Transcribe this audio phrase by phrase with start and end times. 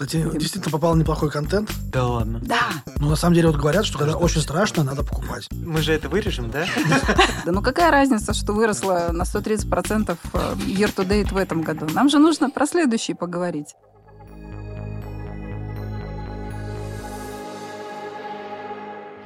[0.00, 1.70] Кстати, действительно попал неплохой контент.
[1.92, 2.40] Да ладно.
[2.42, 2.70] Да.
[2.96, 5.46] Но на самом деле вот говорят, что когда очень страшно, надо покупать.
[5.52, 6.64] Мы же это вырежем, да?
[7.44, 11.86] Да ну какая разница, что выросло на 130% э, year to date в этом году?
[11.92, 13.74] Нам же нужно про следующий поговорить.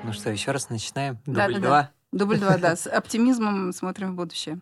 [0.02, 1.20] Ну что, еще раз начинаем.
[1.24, 1.90] Да, Дубль да, два.
[2.10, 2.74] Дубль два, да.
[2.74, 4.58] С оптимизмом смотрим в будущее.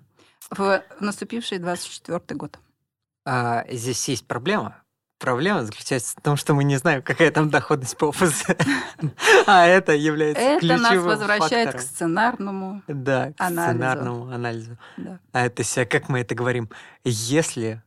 [0.50, 2.58] В наступивший 24 год.
[3.24, 4.81] А, здесь есть проблема.
[5.26, 8.44] Проблема заключается в том, что мы не знаем, какая там доходность по ОФЗ.
[9.46, 11.80] А это является Это нас ключевым возвращает к фактором.
[11.86, 12.82] сценарному.
[12.88, 13.70] Да, к анализу.
[13.78, 14.78] сценарному анализу.
[14.96, 15.20] Да.
[15.30, 16.70] А это ся- как мы это говорим,
[17.04, 17.82] если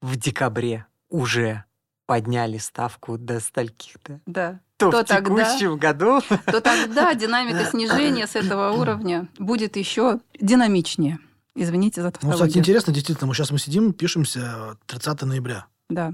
[0.00, 1.62] в декабре уже
[2.06, 4.58] подняли ставку до стольких-то, Да.
[4.76, 10.18] то, То в тогда- текущем году То тогда динамика снижения с этого уровня будет еще
[10.40, 11.20] динамичнее.
[11.54, 12.46] Извините за Ну, тавтологию.
[12.48, 15.66] кстати, интересно, действительно, мы сейчас мы сидим, пишемся 30 ноября.
[15.88, 16.12] Да.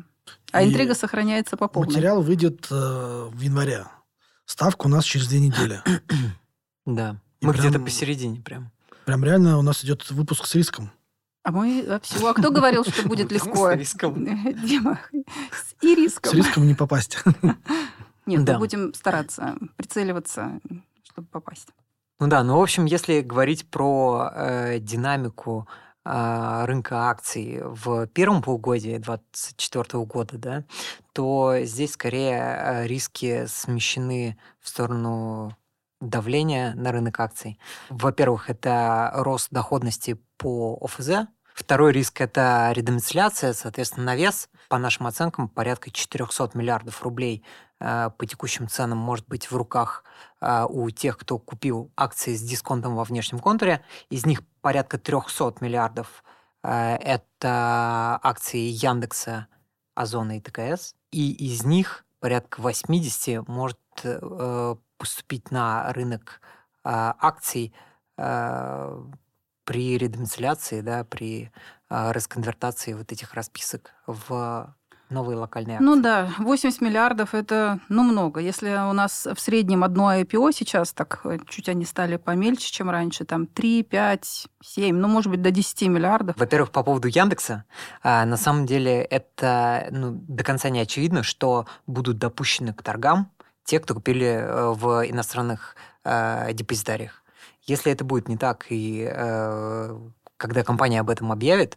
[0.52, 1.88] А И интрига сохраняется по полной.
[1.88, 2.74] Материал выйдет э,
[3.32, 3.84] в январе.
[4.46, 5.82] Ставка у нас через две недели.
[6.86, 7.16] Да.
[7.40, 8.70] И Мы прям- где-то посередине прям.
[9.04, 10.90] Прям реально у нас идет выпуск с риском.
[11.44, 12.28] А мы а всего.
[12.28, 13.70] А кто говорил, что будет легко?
[13.72, 14.24] С риском.
[14.66, 16.32] Дима, с и риском.
[16.32, 17.18] С риском не попасть.
[18.26, 18.54] Нет, Да.
[18.54, 20.60] мы будем стараться прицеливаться,
[21.02, 21.68] чтобы попасть.
[22.20, 25.68] Ну да, ну в общем, если говорить про э, динамику
[26.04, 30.64] рынка акций в первом полугодии 2024 года, да,
[31.12, 35.56] то здесь скорее э, риски смещены в сторону
[36.00, 37.58] давления на рынок акций.
[37.90, 41.28] Во-первых, это рост доходности по ОФЗ.
[41.54, 47.42] Второй риск– это редомицеляция, соответственно, навес, по нашим оценкам, порядка 400 миллиардов рублей
[47.80, 50.04] э, по текущим ценам может быть в руках
[50.40, 53.82] э, у тех, кто купил акции с дисконтом во внешнем контуре.
[54.08, 56.22] Из них порядка 300 миллиардов
[56.62, 59.46] э, это акции Яндекса,
[59.94, 60.94] Озона и ТКС.
[61.10, 66.42] И из них порядка 80 может э, поступить на рынок
[66.84, 67.72] э, акций
[68.16, 71.50] при редомицеляции, да, при
[71.88, 74.74] расконвертации вот этих расписок в
[75.10, 75.84] новые локальные акции.
[75.84, 78.40] Ну да, 80 миллиардов это, ну, много.
[78.40, 82.90] Если у нас в среднем одно IPO сейчас, так э, чуть они стали помельче, чем
[82.90, 86.36] раньше, там 3, 5, 7, ну, может быть, до 10 миллиардов.
[86.36, 87.64] Во-первых, по поводу Яндекса,
[88.02, 93.30] а, на самом деле это ну, до конца не очевидно, что будут допущены к торгам
[93.68, 97.22] те, кто купили э, в иностранных э, депозитариях.
[97.64, 99.98] Если это будет не так, и э,
[100.38, 101.76] когда компания об этом объявит,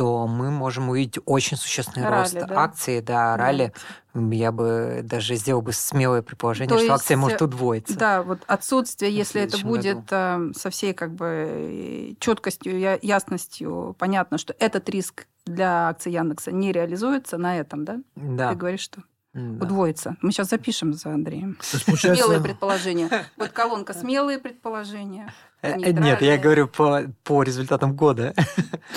[0.00, 2.58] то мы можем увидеть очень существенный Ралли, рост да?
[2.58, 3.74] акций, да, ралли.
[4.14, 7.98] Я бы даже сделал бы смелое предположение, То что акция есть, может удвоиться.
[7.98, 14.56] Да, вот отсутствие, если это будет э, со всей как бы четкостью, ясностью, понятно, что
[14.58, 17.98] этот риск для акций Яндекса не реализуется на этом, да?
[18.16, 18.52] Да.
[18.52, 19.64] Ты говоришь, что да.
[19.64, 20.16] удвоится.
[20.22, 21.58] Мы сейчас запишем за Андреем.
[21.72, 23.08] Есть, получается, Смелые предположения.
[23.36, 25.32] Вот колонка смелые предположения.
[25.62, 26.02] Э, нейтральные.
[26.04, 28.34] Нет, я говорю по, по результатам года.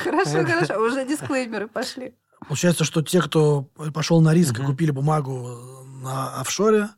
[0.03, 0.79] Хорошо, хорошо.
[0.81, 2.13] Уже дисклеймеры пошли.
[2.47, 3.63] получается, что те, кто
[3.93, 5.59] пошел на риск и купили бумагу
[6.01, 6.89] на офшоре,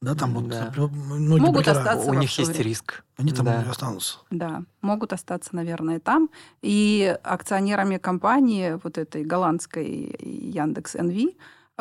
[0.00, 0.64] да, там вот Да.
[0.64, 2.10] например, многие Могут брокера, остаться.
[2.10, 3.04] У них есть риск.
[3.16, 3.64] они там Да.
[3.70, 4.18] останутся.
[4.30, 6.28] Да, могут остаться, наверное, там.
[6.60, 11.34] И акционерами компании, вот этой голландской Яндекс НВ,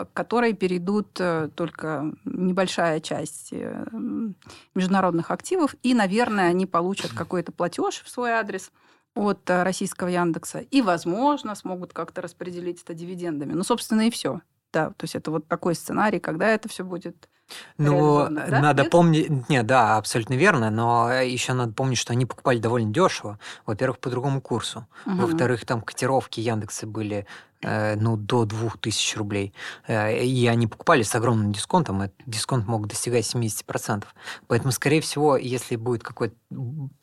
[0.05, 3.85] к которой перейдут э, только небольшая часть э,
[4.75, 8.71] международных активов, и, наверное, они получат какой-то платеж в свой адрес
[9.15, 13.53] от э, российского Яндекса, и, возможно, смогут как-то распределить это дивидендами.
[13.53, 14.41] Ну, собственно, и все.
[14.73, 17.27] Да, то есть это вот такой сценарий, когда это все будет
[17.77, 18.61] Ну, да?
[18.61, 18.91] надо Нет?
[18.91, 19.49] помнить...
[19.49, 23.37] Нет, да, абсолютно верно, но еще надо помнить, что они покупали довольно дешево.
[23.65, 24.87] Во-первых, по другому курсу.
[25.05, 25.17] Мгм.
[25.17, 27.27] Во-вторых, там котировки Яндекса были
[27.63, 29.53] ну, до 2000 рублей.
[29.87, 32.01] Э, И они покупали с огромным дисконтом.
[32.01, 34.05] Этот дисконт мог достигать 70%.
[34.47, 36.35] Поэтому, скорее всего, если будет какое-то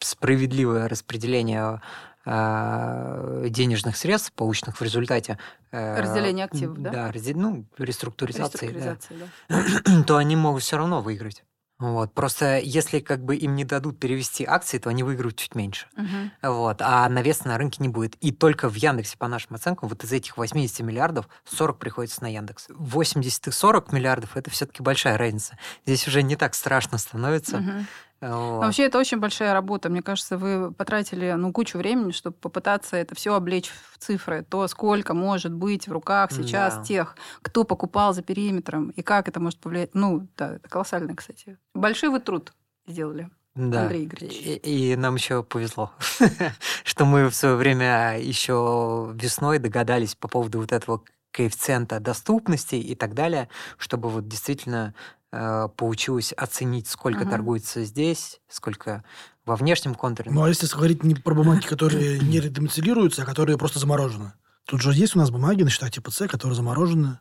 [0.00, 1.80] справедливое распределение
[2.24, 5.38] э, денежных средств, полученных в результате...
[5.70, 6.90] э, Разделение активов, да?
[6.90, 10.02] Да, ну, реструктуризации, да Реструктуризация, да.
[10.06, 11.44] то они могут все равно выиграть.
[11.78, 12.12] Вот.
[12.12, 15.86] Просто если как бы им не дадут перевести акции, то они выиграют чуть меньше.
[15.96, 16.32] Мгм.
[16.42, 16.82] Вот.
[16.82, 18.16] А навеса на рынке не будет.
[18.16, 22.32] И только в Яндексе, по нашим оценкам, вот из этих 80 миллиардов 40 приходится на
[22.32, 22.66] Яндекс.
[22.70, 25.56] 80 и 40 миллиардов– это все-таки большая разница.
[25.86, 27.58] Здесь уже не так страшно становится.
[27.58, 27.86] Мгм.
[28.20, 28.58] Вот.
[28.60, 29.88] Вообще это очень большая работа.
[29.88, 34.44] Мне кажется, вы потратили ну, кучу времени, чтобы попытаться это все облечь в цифры.
[34.48, 36.84] То, сколько может быть в руках сейчас Да.
[36.84, 39.94] тех, кто покупал за периметром, и как это может повлиять.
[39.94, 41.58] Ну, да, это колоссально, кстати.
[41.74, 42.52] Большой вы труд
[42.86, 43.30] сделали.
[43.54, 43.82] Да.
[43.82, 44.34] Андрей Игоревич.
[44.34, 45.92] И, и нам еще повезло,
[46.84, 52.94] что мы в свое время еще весной догадались по поводу вот этого коэффициента доступности и
[52.94, 54.94] так далее, чтобы вот действительно
[55.30, 57.30] получилось оценить, сколько Мгм.
[57.30, 59.04] торгуется здесь, сколько
[59.44, 60.30] во внешнем контуре.
[60.30, 64.32] Ну, а если говорить не про бумаги, которые не редомицилируются, а которые просто заморожены?
[64.64, 67.18] Тут же есть у нас бумаги на счетах типа С, которые заморожены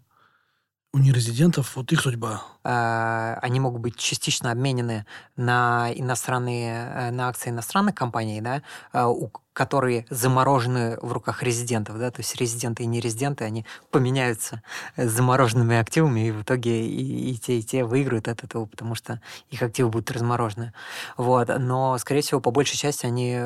[0.93, 1.75] у нерезидентов.
[1.75, 2.43] Вот их судьба.
[2.69, 5.05] А, они могут быть частично обменены
[5.37, 8.61] на иностранные, э, на акции иностранных компаний, да,
[8.91, 14.61] а, у- которые заморожены в руках резидентов, да, то есть резиденты и нерезиденты, они поменяются
[14.97, 18.95] э, замороженными активами, и в итоге и, и те, и те выиграют от этого, потому
[18.95, 20.73] что их активы будут разморожены.
[21.15, 21.47] Вот.
[21.57, 23.39] Но, скорее всего, по большей части они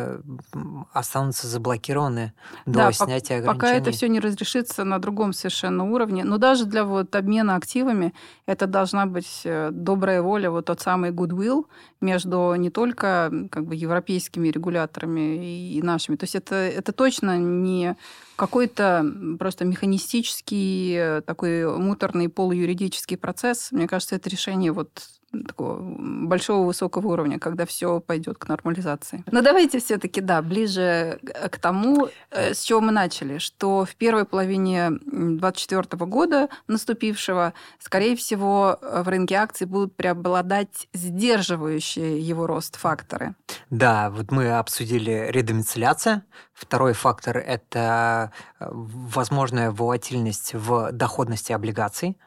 [0.93, 2.33] останутся заблокированы
[2.65, 3.59] до Да, снятия ограничений.
[3.59, 6.23] Пока это все не разрешится на другом совершенно уровне.
[6.23, 8.13] Но даже для вот обмена активами
[8.45, 11.65] это должна быть э, добрая воля, вот тот самый goodwill
[12.01, 16.15] между не только как бы европейскими регуляторами и, нашими.
[16.15, 17.95] То есть это, это точно не
[18.35, 19.05] какой-то
[19.39, 23.71] просто механистический э, такой муторный полуюридический процесс.
[23.71, 24.89] Мне кажется, это решение вот
[25.47, 29.23] такого большого высокого уровня, когда все пойдет к нормализации.
[29.31, 33.95] Но давайте все-таки, да, ближе к к тому, э, с чего мы начали, что в
[33.95, 42.47] первой половине 2024 года наступившего, скорее всего, э, в рынке акций будут преобладать сдерживающие его
[42.47, 43.35] рост факторы.
[43.69, 46.23] Да, вот мы обсудили редомицеляция.
[46.53, 52.17] Второй фактор– это э, возможная волатильность в доходности облигаций.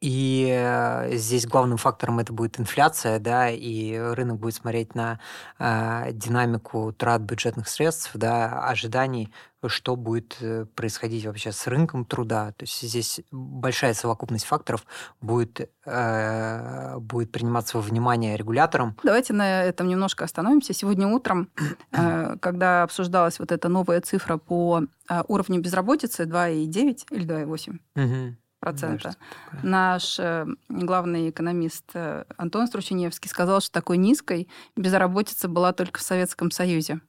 [0.00, 5.20] И э, здесь главным фактором это будет инфляция, да, и рынок будет смотреть на
[5.58, 9.30] э, динамику трат бюджетных средств, да, ожиданий,
[9.66, 12.52] что будет э, происходить вообще с рынком труда.
[12.52, 14.86] То есть здесь большая совокупность факторов
[15.20, 20.72] будет, э, будет приниматься во внимание регулятором, Давайте на этом немножко остановимся.
[20.72, 21.50] Сегодня утром,
[21.92, 28.38] э, когда обсуждалась вот эта новая цифра по э, уровню безработицы 2,9 или 2,8 Мгм.
[28.60, 29.16] Процента.
[29.62, 36.02] Наш э, главный экономист э, Антон Струченевский сказал, что такой низкой безработица была только в
[36.02, 37.00] Советском Союзе.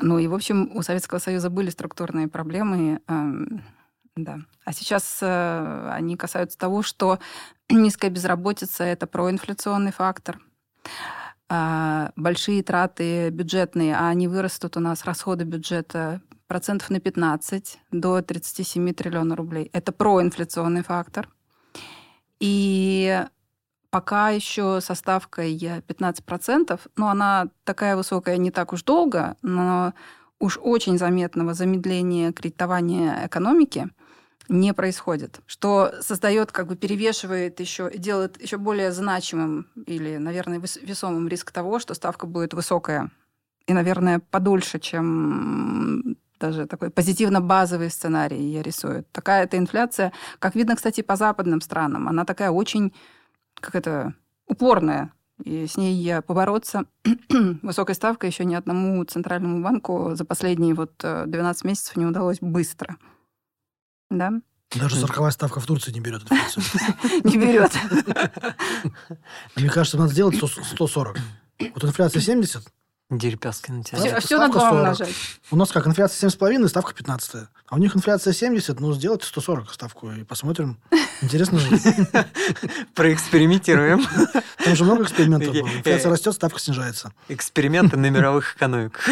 [0.00, 3.00] Ну и, в общем, у Советского Союза были структурные проблемы.
[3.08, 3.62] эм,
[4.14, 4.40] да.
[4.64, 7.18] А сейчас э, они касаются того, что
[7.70, 10.38] низкая безработица– это проинфляционный фактор.
[11.48, 16.20] А, Большие траты бюджетные, а они вырастут у нас, расходы бюджета
[16.52, 19.70] процентов на 15 до 37 триллионов рублей.
[19.72, 21.30] Это проинфляционный фактор.
[22.40, 23.24] И
[23.88, 29.94] пока еще со ставкой 15%, ну, она такая высокая не так уж долго, но
[30.38, 33.88] уж очень заметного замедления кредитования экономики
[34.50, 40.82] не происходит, что создает, как бы перевешивает еще, делает еще более значимым или, наверное, вес-
[40.82, 43.10] весомым риск того, что ставка будет высокая
[43.66, 49.04] и, наверное, подольше, чем даже такой позитивно-базовый сценарий я рисую.
[49.12, 52.92] Такая эта инфляция, как видно, кстати, по западным странам, она такая очень,
[53.60, 54.14] как это,
[54.46, 55.12] упорная.
[55.44, 56.84] И с ней я побороться
[57.62, 62.38] высокой ставкой еще ни одному центральному банку за последние вот э, 12 месяцев не удалось
[62.40, 62.96] быстро.
[64.10, 64.32] Да?
[64.74, 66.64] Даже сороковая ставка в Турции не берет инфляцию.
[67.24, 67.72] Не берет.
[69.56, 71.18] Мне кажется, надо сделать 100 140.
[71.74, 72.72] Вот инфляция 70,
[73.18, 73.98] Дерипяски на тебя.
[73.98, 74.72] Все- Все на ставка два 40.
[74.82, 75.14] умножать.
[75.50, 77.48] у нас как, инфляция 7,5, ставка 15.
[77.68, 80.78] А у них инфляция 70, ну, сделайте 140 ставку и посмотрим.
[81.20, 81.68] Интересно же.
[82.94, 84.04] Проэкспериментируем.
[84.64, 85.66] Там же много экспериментов было.
[85.68, 87.12] Э, Инфляция растет, ставка снижается.
[87.28, 89.02] Эксперименты на мировых экономиках.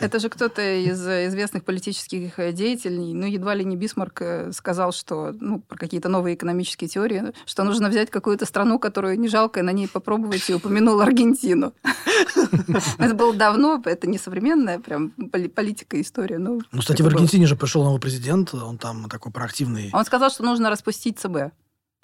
[0.00, 4.52] Это же кто-то из э, известных политических э, деятелей, ну, едва ли не Бисмарк э,
[4.52, 9.28] сказал, что, ну, про какие-то новые экономические теории, что нужно взять какую-то страну, которую не
[9.28, 11.72] жалко, и на ней попробовать, и упомянул Аргентину.
[12.98, 16.38] Это было давно, это не современная прям поли- политика, история.
[16.38, 17.20] Ну, Ну, кстати, в это было.
[17.22, 19.90] Аргентине же пришел новый президент, он там такой проактивный.
[19.92, 21.52] Он сказал, что нужно распустить ЦБ.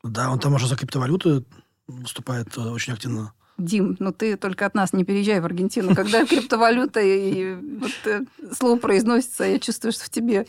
[0.02, 1.44] Да, он там уже за криптовалюты
[1.86, 3.32] выступает э, очень активно.
[3.56, 5.94] Дим, ну ты только от нас не переезжай в Аргентину.
[5.94, 8.22] Когда криптовалюта и вот, э,
[8.56, 10.46] слово произносится, я чувствую, что в тебе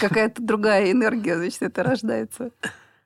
[0.00, 2.50] какая-то другая энергия, значит, это рождается.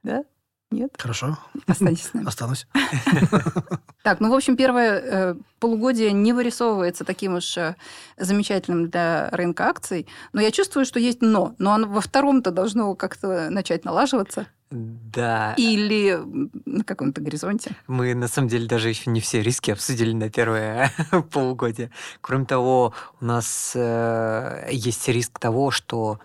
[0.02, 0.25] Да?
[0.71, 0.92] Нет?
[0.99, 2.26] Хорошо, Останься с нами.
[2.26, 2.66] останусь.
[4.02, 7.75] Так, ну, в общем, первое э, полугодие не вырисовывается таким уж э,
[8.18, 11.54] замечательным для рынка акций, но я чувствую, что есть но.
[11.59, 14.47] Но оно во втором-то должно как-то начать налаживаться.
[14.71, 15.54] Да.
[15.56, 16.21] Или
[16.66, 17.75] на каком-то горизонте.
[17.87, 20.92] Мы, на самом деле, даже еще не все риски обсудили на первое
[21.33, 21.90] полугодие.
[22.21, 22.92] Кроме того,
[23.23, 26.18] у нас э, есть риск того, что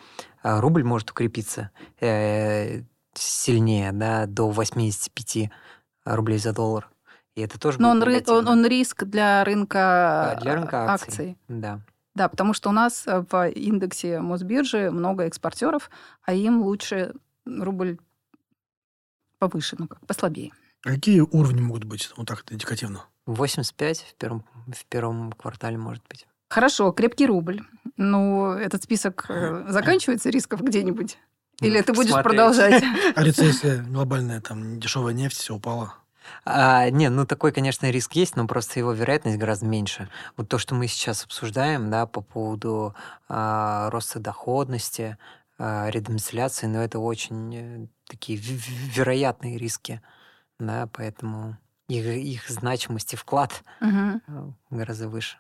[0.44, 1.70] рубль может укрепиться
[2.02, 2.82] э,
[3.14, 5.50] сильнее, да, до 85
[6.06, 6.90] рублей за доллар.
[7.36, 10.86] И это тоже Но он, будет ры- он, он риск для рынка, А, для рынка
[10.86, 11.38] а, акций.
[11.48, 11.82] Да.
[12.16, 15.90] Да, потому что у нас в индексе Мосбиржи много экспортеров,
[16.24, 17.14] а им лучше
[17.46, 17.98] рубль
[19.38, 20.52] повыше, ну как, послабее.
[20.86, 23.06] А какие уровни могут быть, вот так индикативно?
[23.26, 26.28] 85 в первом, в первом квартале, может быть.
[26.50, 27.62] Хорошо, крепкий рубль.
[27.96, 31.18] Ну, этот список э, заканчивается рисков где-нибудь?
[31.62, 32.38] Или ты будешь Смотреть.
[32.38, 32.84] продолжать?
[33.16, 35.94] А рецессия глобальная, там дешевая нефть, все упало.
[36.46, 40.10] А, не, ну такой, конечно, риск есть, но просто его вероятность гораздо меньше.
[40.38, 42.96] Вот то, что мы сейчас обсуждаем, да, по поводу
[43.28, 45.18] а, роста доходности,
[45.58, 50.02] а, редомицеляции, но это очень э, такие вероятные риски,
[50.58, 54.20] да, поэтому их, их значимость и вклад э,
[54.70, 55.38] гораздо выше.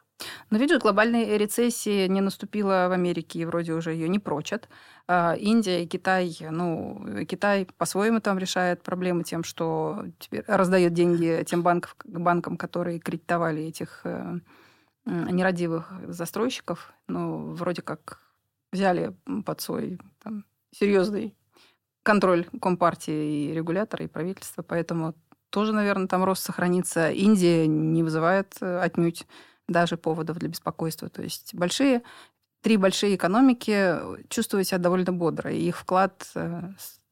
[0.50, 4.70] Но видишь, глобальной рецессии не наступила в Америке, и вроде уже ее не прочат.
[5.08, 10.06] А, Индия и Китай, ну, Китай по-своему там решает проблемы тем, что
[10.48, 14.40] раздает деньги тем банков, банкам, которые кредитовали этих э,
[15.06, 16.94] нерадивых застройщиков.
[17.08, 18.22] Ну, вроде как
[18.72, 21.36] взяли под свой там, серьезный
[22.04, 25.16] контроль Компартии и регулятора, и правительства, поэтому
[25.50, 27.12] тоже, наверное, там рост сохранится.
[27.12, 29.26] Индия не вызывает э, отнюдь
[29.70, 31.10] даже поводов для беспокойства.
[31.10, 32.04] То есть большие,
[32.62, 33.96] три большие экономики
[34.30, 36.72] чувствуют себя довольно бодро, и их вклад э,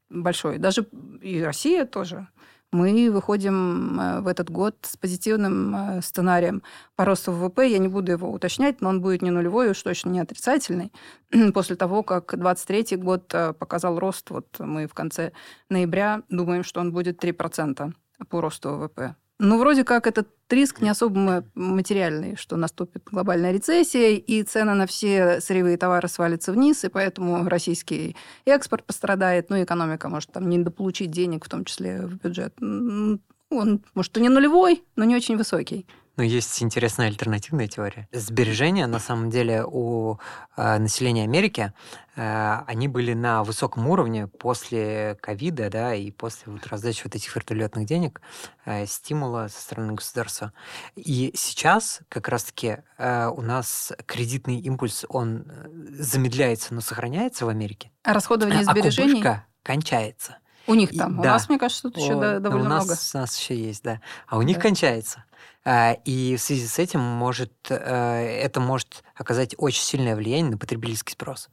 [0.10, 0.58] большой.
[0.58, 0.84] Даже
[1.22, 2.28] и Россия тоже.
[2.74, 6.64] Мы выходим э, в этот год с позитивным э, сценарием
[6.96, 7.68] по росту ВВП.
[7.68, 10.92] Я не буду его уточнять, но он будет не нулевой, уж точно не отрицательный.
[11.54, 15.32] После того, как 23 год показал рост, вот мы в конце
[15.70, 17.94] ноября думаем, что он будет 3%
[18.30, 19.16] по росту ВВП.
[19.40, 24.74] Ну, вроде как этот риск не особо ма- материальный, что наступит глобальная рецессия, и цены
[24.74, 28.16] на все сырьевые товары свалятся вниз, и поэтому российский
[28.46, 32.56] экспорт пострадает, ну, экономика может там не дополучить денег, в том числе в бюджет.
[32.60, 35.86] Он, может, и не нулевой, но не очень высокий.
[36.18, 38.08] Но есть интересная альтернативная теория.
[38.12, 40.18] Сбережения, на самом деле, у
[40.58, 41.74] э, населения Америки,
[42.16, 47.36] э, они были на высоком уровне после ковида, да, и после вот раздачи вот этих
[47.36, 48.20] вертолетных денег,
[48.66, 50.54] э, стимула со стороны государства.
[50.96, 55.68] И сейчас как раз-таки э, у нас кредитный импульс, он э,
[56.00, 60.38] замедляется, но сохраняется в Америке, А расходование а сбережений кубышка кончается.
[60.66, 61.20] у них и- там.
[61.20, 61.34] У да.
[61.34, 62.98] нас, мне кажется, тут еще О, до- довольно у нас, много.
[63.14, 64.02] У нас еще есть, да.
[64.28, 64.64] А у них Да.
[64.64, 65.24] кончается.
[65.70, 70.58] А, И в связи с этим может, э, это может оказать очень сильное влияние на
[70.58, 71.50] потребительский спрос.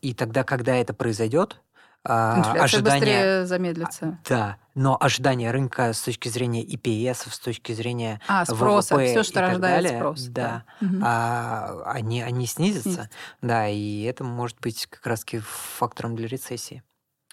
[0.00, 1.60] И тогда, когда это произойдет,
[2.02, 3.00] а, Инфляция ожидания...
[3.00, 4.18] быстрее замедлится.
[4.26, 9.20] Да, но ожидания рынка с точки зрения ИПС, с точки зрения А, спроса, ВВП все,
[9.20, 10.22] и что так рождает далее, спрос.
[10.24, 10.64] да.
[10.80, 11.02] Мгм.
[11.04, 12.82] а, они, они снизятся.
[12.82, 13.10] Снизится.
[13.42, 16.82] Да, и это может быть как раз-таки фактором для рецессии.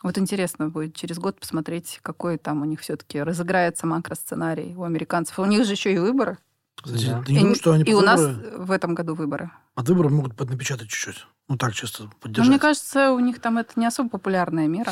[0.03, 5.39] Вот интересно будет через год посмотреть, какой там у них все-таки разыграется макросценарий у американцев.
[5.39, 6.37] У них же еще и выборы.
[6.81, 7.23] Кстати, Да.
[7.27, 9.49] и думаешь, что они и у нас в этом году выборы.
[9.73, 11.25] под выборы могут поднапечатать чуть-чуть?
[11.49, 12.49] Ну, так, чисто Но поддержать.
[12.49, 14.91] мне кажется, у них там это не особо популярная мера.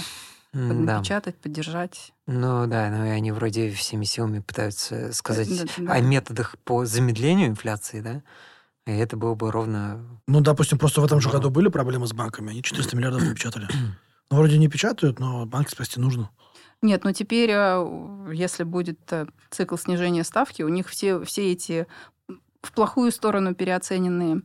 [0.53, 0.73] М, Да.
[0.95, 2.13] Поднапечатать, поддержать.
[2.27, 5.93] Ну да, ну и они вроде всеми силами пытаются сказать Да, да.
[5.93, 8.21] о методах по замедлению инфляции, да?
[8.87, 9.99] И это было бы ровно...
[10.27, 13.67] Ну, допустим, просто в этом же году были проблемы с банками, они 400 миллиардов напечатали.
[14.31, 16.29] Ну, вроде не печатают, но банки спасти нужно.
[16.81, 21.87] Нет, ну теперь, э, если будет э, цикл снижения ставки, у них все, все эти
[22.61, 24.41] в плохую сторону переоцененные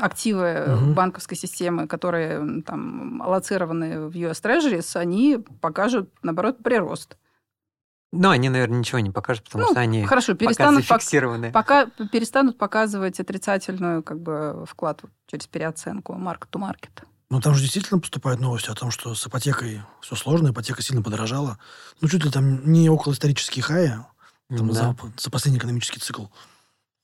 [0.00, 0.94] активы Мгм.
[0.94, 7.16] банковской системы, которые там аллоцированы в US Treasuries, они покажут, наоборот, прирост.
[8.12, 11.50] Ну, они, наверное, ничего не покажут, потому Ну, что они Хорошо, пока перестанут, пок- зафиксированы.
[11.52, 17.02] пока перестанут показывать отрицательную как бы, вклад через переоценку market-to-market.
[17.28, 21.02] Ну, там же действительно поступают новости о том, что с ипотекой все сложно, ипотека сильно
[21.02, 21.58] подорожала.
[22.00, 23.88] Ну, чуть ли там не около исторические хаи,
[24.48, 24.74] там, Да.
[24.74, 26.26] за, за последний экономический цикл.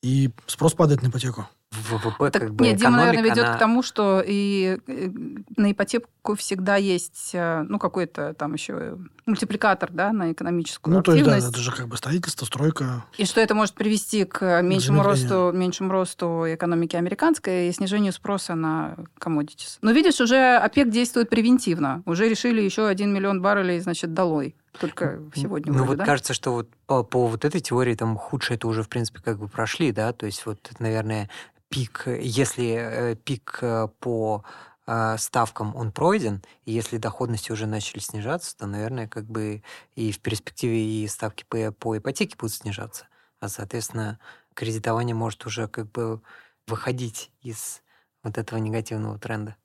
[0.03, 1.49] И спрос падает на ипотеку.
[1.73, 5.09] ВВП, Так, как бы, нет, Дима, наверное, ведет она- к тому, что и э,
[5.57, 11.13] на ипотеку всегда есть, э, ну, какой-то там еще мультипликатор, да, на экономическую Ну, то
[11.13, 11.55] есть, да, активность.
[11.57, 13.05] это же как бы строительство, стройка.
[13.17, 18.55] И что это может привести к меньшему росту, меньшему росту экономики американской и снижению спроса
[18.55, 19.79] на commodities.
[19.81, 22.03] Но видишь, уже ОПЕК действует превентивно.
[22.07, 24.55] Уже решили еще один миллион баррелей, значит, долой.
[24.81, 26.05] Только сегодня Ну, вроде, вот да?
[26.07, 29.39] кажется, что вот по, по вот этой теории там худшее это уже, в принципе, как
[29.39, 31.29] бы прошли, да, то есть вот, это, наверное,
[31.73, 34.45] пик, если э, пик э, по
[34.87, 39.63] э, ставкам он пройден, и если доходности уже начали снижаться, то, наверное, как бы
[39.97, 43.07] и в перспективе и ставки по, по ипотеке будут снижаться,
[43.41, 44.19] а, соответственно,
[44.55, 46.21] кредитование может уже как бы
[46.67, 47.81] выходить из
[48.23, 49.57] вот этого негативного тренда.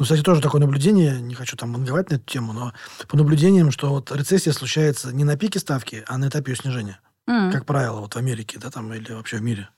[0.00, 2.72] Ну, кстати, тоже такое наблюдение, не хочу там манговать на эту тему, но
[3.06, 6.98] по наблюдениям, что вот рецессия случается не на пике ставки, а на этапе ее снижения.
[7.28, 7.52] М.
[7.52, 9.68] Как правило, вот в Америке, да, там, или вообще в мире.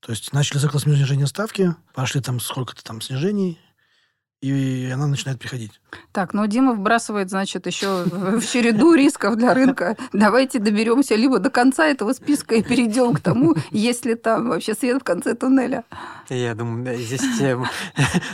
[0.00, 3.58] То есть начали цикл снижения ставки, пошли там сколько-то там снижений,
[4.40, 5.78] и она начинает приходить.
[6.12, 9.98] Так, ну Дима вбрасывает, значит, еще в череду рисков для рынка.
[10.14, 14.72] Давайте доберемся либо до конца этого списка и перейдем к тому, есть ли там вообще
[14.74, 15.84] свет в конце туннеля.
[16.30, 17.20] Я думаю, здесь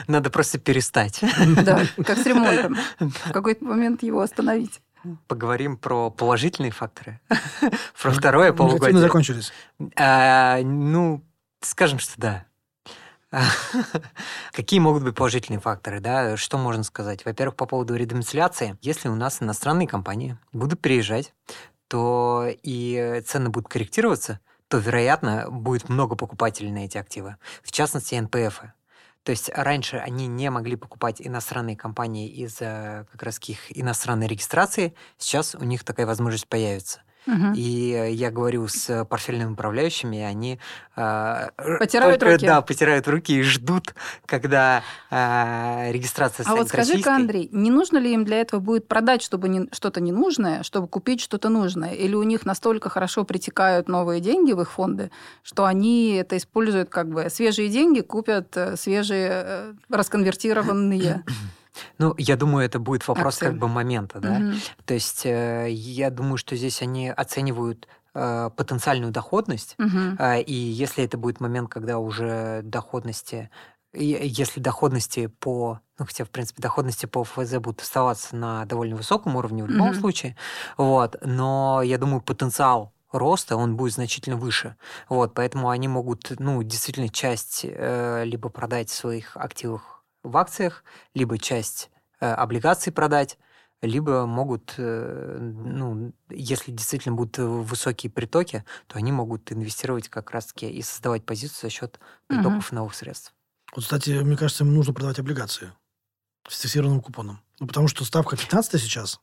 [0.06, 1.24] надо просто перестать.
[1.64, 2.76] Да, как с ремонтом.
[3.00, 4.80] В какой-то момент его остановить.
[5.26, 7.20] Поговорим про положительные факторы.
[8.00, 9.00] Про второе полугодие.
[9.00, 9.52] Закончились.
[9.96, 11.24] А, ну,
[11.68, 12.46] скажем, что да.
[14.52, 16.36] Какие могут быть положительные факторы, да?
[16.36, 17.24] Что можно сказать?
[17.24, 18.78] Во-первых, по поводу редомицеляции.
[18.80, 21.34] Если у нас иностранные компании будут переезжать,
[21.88, 27.36] то и цены будут корректироваться, то, вероятно, будет много покупателей на эти активы.
[27.62, 28.62] В частности, НПФ.
[29.22, 34.94] То есть раньше они не могли покупать иностранные компании из-за как раз их иностранной регистрации.
[35.18, 37.02] Сейчас у них такая возможность появится.
[37.26, 37.54] Угу.
[37.56, 40.60] И я говорю с портфельными управляющими, и они
[40.96, 42.46] э, потирают только, руки.
[42.46, 43.94] Да, потирают руки и ждут,
[44.26, 49.22] когда э, регистрация А вот скажи-ка, Андрей, не нужно ли им для этого будет продать
[49.22, 51.92] чтобы не, что-то ненужное, чтобы купить что-то нужное?
[51.92, 55.10] Или у них настолько хорошо притекают новые деньги в их фонды,
[55.42, 61.24] что они это используют как бы свежие деньги, купят э, свежие э, расконвертированные
[61.98, 63.46] Ну, я думаю, это будет вопрос Акции.
[63.46, 64.32] как бы момента, да.
[64.32, 64.52] Угу.
[64.84, 70.22] То есть э, я думаю, что здесь они оценивают э, потенциальную доходность, угу.
[70.46, 73.50] и если это будет момент, когда уже доходности
[73.98, 79.36] если доходности по, ну хотя в принципе доходности по ФЗ будут оставаться на довольно высоком
[79.36, 80.00] уровне в любом mm-hmm.
[80.00, 80.36] случае,
[80.76, 84.76] вот, но я думаю потенциал роста он будет значительно выше,
[85.08, 89.95] вот, поэтому они могут, ну действительно часть э, либо продать своих активов
[90.28, 91.90] в акциях, либо часть
[92.20, 93.38] э, облигаций продать,
[93.82, 100.68] либо могут, э, ну, если действительно будут высокие притоки, то они могут инвестировать как раз-таки
[100.68, 102.76] и создавать позицию за счет притоков угу.
[102.76, 103.34] новых средств.
[103.74, 105.72] Вот, кстати, мне кажется, им нужно продавать облигации
[106.48, 107.40] с фиксированным купоном.
[107.58, 109.20] Ну, потому что ставка 15 сейчас,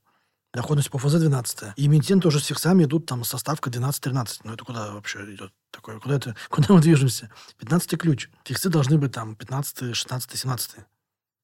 [0.53, 1.73] доходность по ФЗ 12.
[1.75, 4.41] И эмитенты уже с фиксами идут там со ставкой 12-13.
[4.43, 5.99] Ну, это куда вообще идет такое?
[5.99, 7.31] Куда, это, куда мы движемся?
[7.57, 8.29] 15 ключ.
[8.43, 10.75] Фиксы должны быть там 15, 16, 17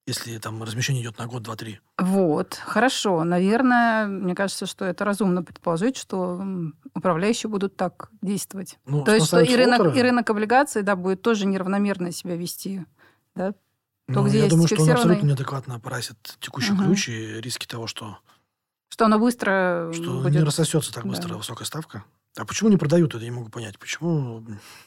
[0.09, 1.79] если там размещение идет на год, два, три.
[1.97, 3.23] Вот, хорошо.
[3.23, 6.41] Наверное, мне кажется, что это разумно предположить, что
[6.93, 8.77] управляющие будут так действовать.
[8.85, 12.85] Ну, То есть, что и рынок, и рынок облигаций, да, будет тоже неравномерно себя вести.
[13.35, 13.53] Да?
[13.53, 13.57] То,
[14.07, 14.95] ну, где я есть думаю, фиксированный...
[14.95, 16.83] что он абсолютно неадекватно прайсит текущий угу.
[16.83, 18.17] ключ и риски того, что...
[18.89, 20.33] Что оно быстро Что будет...
[20.33, 21.37] не рассосется так быстро да.
[21.37, 22.03] высокая ставка.
[22.37, 23.77] А почему не продают это, я не могу понять.
[23.79, 24.43] Почему,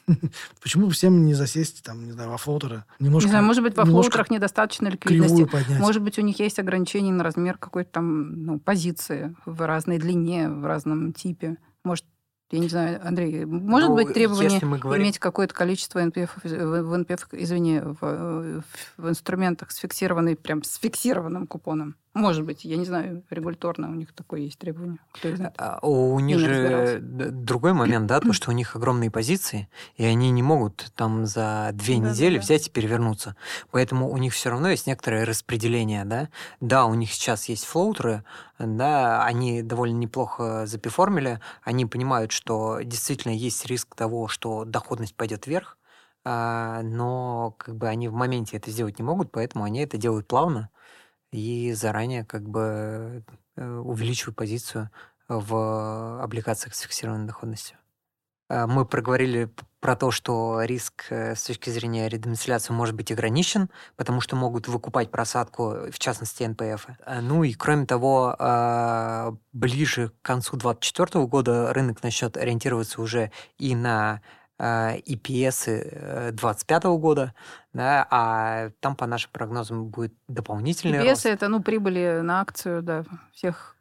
[0.61, 2.85] почему всем не засесть, там, не знаю, во флоутеры?
[2.99, 5.47] Немножко, не знаю, может быть, во флоутерах недостаточно ликвидности.
[5.79, 10.49] Может быть, у них есть ограничения на размер какой-то там ну, позиции в разной длине,
[10.49, 11.57] в разном типе.
[11.83, 12.05] Может,
[12.49, 15.03] я не знаю, Андрей, может ну, быть требование говорим...
[15.03, 18.63] иметь какое-то количество НПФ, в НПФ, извини, в,
[18.97, 21.95] в инструментах с фиксированной, прям с фиксированным купоном?
[22.13, 24.99] Может быть, я не знаю, регуляторно у них такое есть требование.
[25.57, 30.29] А, у них же другой момент, да, то, что у них огромные позиции, и они
[30.29, 33.35] не могут там за две да, недели да, взять и перевернуться.
[33.71, 36.29] Поэтому у них все равно есть некоторое распределение, да.
[36.59, 38.23] Да, у них сейчас есть флоутеры,
[38.59, 45.47] да, они довольно неплохо запеформили, они понимают, что действительно есть риск того, что доходность пойдет
[45.47, 45.79] вверх,
[46.23, 50.27] а, но как бы они в моменте это сделать не могут, поэтому они это делают
[50.27, 50.69] плавно
[51.33, 53.23] и заранее как бы
[53.55, 54.89] э, увеличиваю позицию
[55.27, 57.77] в облигациях с фиксированной доходностью.
[58.49, 63.69] А, мы проговорили про то, что риск э, с точки зрения редомицеляции может быть ограничен,
[63.95, 66.87] потому что могут выкупать просадку, в частности, НПФ.
[67.21, 68.35] Ну и кроме того,
[69.53, 74.21] ближе к концу 2024 года рынок начнет ориентироваться уже и на
[74.63, 77.33] EPS 2025 года,
[77.73, 81.25] да, а там, по нашим прогнозам, будет дополнительный EPS рост.
[81.25, 83.75] это, ну, прибыли на акцию, да, всех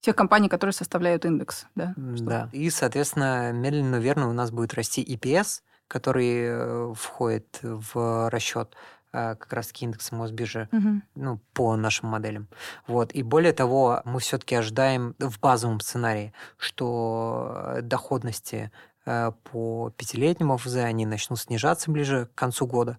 [0.00, 1.94] тех компаний, которые составляют индекс, да.
[1.96, 8.30] Да, и, соответственно, медленно, но верно у нас будет расти EPS, который э, входит в
[8.30, 8.76] расчет
[9.12, 11.02] э, как раз таки индекса Мосбиржи, угу.
[11.16, 12.48] ну, по нашим моделям.
[12.86, 13.12] Вот.
[13.12, 18.97] И более того, мы все-таки ожидаем в базовом сценарии, что доходности Э,
[19.44, 22.98] по пятилетнему ФЗ, они начнут снижаться ближе к концу года.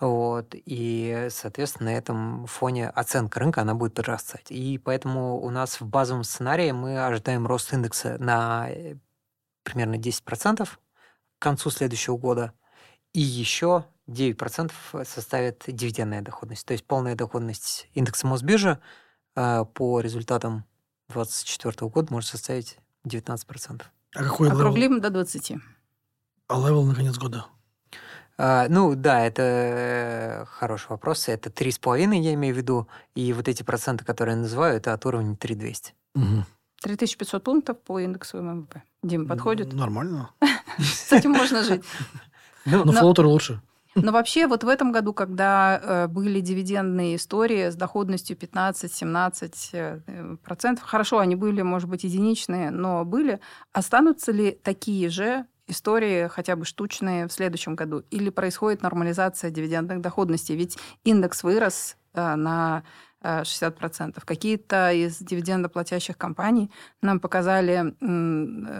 [0.00, 0.48] Вот.
[0.52, 4.50] И, соответственно, на этом фоне оценка рынка, она будет подрастать.
[4.50, 8.96] И поэтому у нас в базовом сценарии мы ожидаем рост индекса на э,
[9.62, 10.78] примерно 10% к
[11.38, 12.52] концу следующего года.
[13.12, 14.72] И еще 9%
[15.04, 16.66] составит дивидендная доходность.
[16.66, 18.80] То есть полная доходность индекса Мосбиржи
[19.36, 20.64] э, по результатам
[21.08, 23.82] 2024 года может составить 19%.
[24.14, 25.02] А какой Округлим level?
[25.02, 25.52] до 20.
[26.48, 27.46] А level на конец года?
[28.36, 31.28] А, ну да, это э, хороший вопрос.
[31.28, 32.88] Это 3,5 я имею в виду.
[33.14, 35.94] И вот эти проценты, которые я называю, это от уровня 3200.
[36.14, 36.44] Мгм.
[36.82, 38.68] 3500 пунктов по индексу ММВБ.
[39.02, 39.72] Дим, подходит?
[39.72, 40.30] Нормально.
[40.78, 41.82] С этим можно жить.
[42.64, 43.60] Ну, Но Но- флоутеры лучше.
[43.94, 50.36] Но вообще вот в этом году, когда э, были дивидендные истории с доходностью 15-17 э,
[50.42, 53.40] процентов, хорошо, они были, может быть, единичные, но были,
[53.72, 58.02] останутся ли такие же истории, хотя бы штучные, в следующем году?
[58.10, 60.56] Или происходит нормализация дивидендных доходностей?
[60.56, 62.82] Ведь индекс вырос э, на
[63.22, 64.20] э, 60%.
[64.24, 66.68] Какие-то из дивидендоплатящих компаний
[67.00, 67.94] нам показали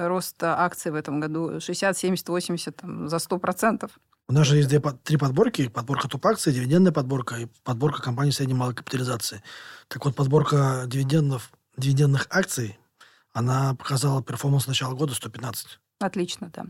[0.09, 3.88] рост акций в этом году 60, 70, 80, там, за 100%.
[4.26, 5.68] У нас же есть две три подборки.
[5.68, 9.42] Подборка топ-акций, дивидендная подборка и подборка компаний средней малой капитализации.
[9.88, 12.78] Так вот, подборка дивидендов, дивидендных акций,
[13.32, 15.78] она показала перформанс начала года 115.
[15.98, 16.64] Отлично, да.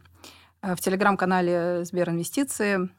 [0.62, 2.90] А В телеграм-канале Сберинвестиции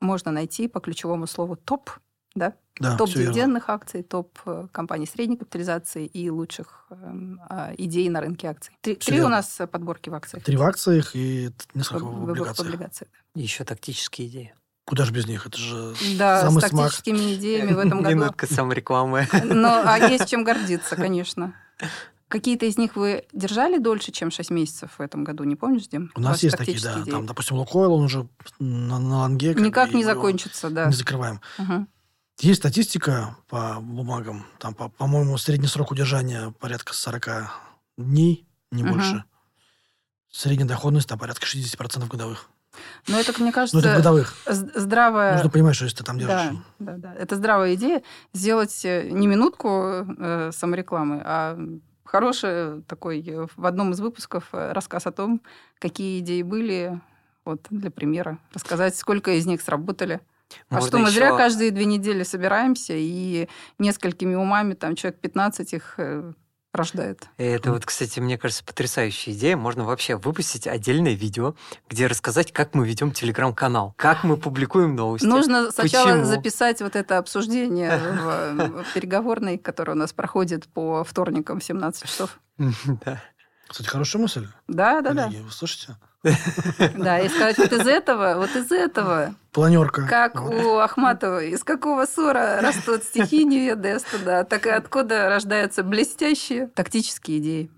[0.00, 1.90] можно найти по ключевому слову топ,
[2.34, 2.54] да?
[2.78, 8.48] Да, топ дивидендных акций, топ э, компаний средней капитализации и лучших а, идей на рынке
[8.48, 8.76] акций.
[8.82, 10.44] Три, три у нас э, подборки в акциях.
[10.44, 13.10] Три в акциях и несколько В- в в- в облигациях.
[13.34, 14.54] еще тактические идеи.
[14.84, 15.46] Куда же без них?
[15.46, 16.82] Это же Да, самый с смак.
[16.84, 18.14] тактическими идеями в этом году.
[18.14, 19.26] Минутка саморекламы.
[19.44, 21.54] Ну, а есть чем гордиться, конечно.
[22.28, 26.10] Какие-то из них вы держали дольше, чем 6 месяцев в этом году, не помнишь, Дим?
[26.16, 26.82] У нас есть такие, да.
[26.82, 27.10] тактические идеи.
[27.12, 30.86] Там, допустим, Лукойл, он уже на, на бы, Никак не закончится, да.
[30.86, 31.40] Не закрываем.
[31.58, 31.88] Мгм.
[32.38, 34.44] Есть статистика по бумагам.
[34.58, 37.50] Там, по- по-моему, средний срок удержания порядка 40
[37.96, 38.92] дней, не Мгм.
[38.92, 39.24] больше.
[40.30, 42.50] Средняя доходность там порядка 60% годовых.
[43.08, 44.34] Но это, мне Ну, это кажется, годовых.
[44.46, 45.34] здравая...
[45.36, 46.58] Нужно понимать, что если ты там держишь.
[46.78, 47.14] Да, да, да.
[47.14, 48.02] Это здравая идея
[48.34, 49.68] сделать э, не минутку
[50.18, 51.58] э, саморекламы, а
[52.04, 55.40] хороший такой э, в одном из выпусков э, рассказ о том,
[55.78, 57.00] какие идеи были,
[57.46, 60.20] вот для примера, рассказать, сколько из них сработали.
[60.68, 65.20] А Можно что мы зря еще- каждые две недели собираемся и несколькими умами, там человек
[65.20, 66.32] 15 их э,
[66.72, 67.28] рождает.
[67.38, 69.56] Это вот, кстати, мне кажется, потрясающая идея.
[69.56, 71.56] Можно вообще выпустить отдельное видео,
[71.88, 75.26] где рассказать, как мы ведем телеграм-канал, как мы публикуем новости.
[75.26, 76.24] Нужно сначала Почему?
[76.24, 82.04] записать вот это обсуждение в, в переговорной, которое у нас проходит по вторникам в 17
[82.04, 82.38] часов.
[82.58, 83.22] Да.
[83.68, 84.46] Кстати, хорошая мысль.
[84.68, 85.24] Да, да, да.
[85.24, 85.42] коллеги.
[85.42, 85.96] Вы слышите?
[86.96, 90.06] Да, и сказать, вот из этого, вот из этого, Планерка.
[90.06, 96.68] как у Ахматова, из какого ссора растут стихи Неведы да, так и откуда рождаются блестящие
[96.68, 97.70] тактические идеи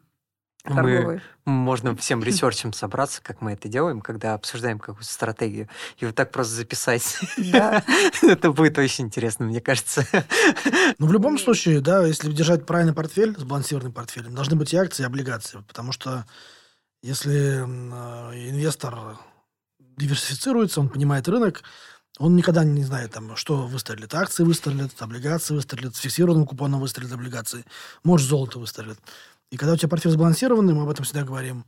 [0.65, 1.23] Мы торговые.
[1.45, 6.33] можно всем ресерчем собраться, как мы это делаем, когда обсуждаем какую-то стратегию, и вот так
[6.33, 7.19] просто записать.
[7.37, 7.85] Да.
[8.23, 10.05] Это будет очень интересно, мне кажется.
[10.99, 15.03] Ну, в любом случае, да, если держать правильный портфель, сбалансированный портфель, должны быть и акции,
[15.03, 15.63] и облигации.
[15.69, 16.25] Потому что
[17.03, 19.19] если э, инвестор
[19.79, 21.63] диверсифицируется, он понимает рынок,
[22.19, 24.15] он никогда не знает, там, что выстрелит.
[24.15, 27.65] Акции выстрелят, облигации выстрелят, с фиксированным купоном выстрелят облигации,
[28.03, 28.99] может, золото выстрелит.
[29.51, 31.65] И когда у тебя портфель сбалансированный, мы об этом всегда говорим,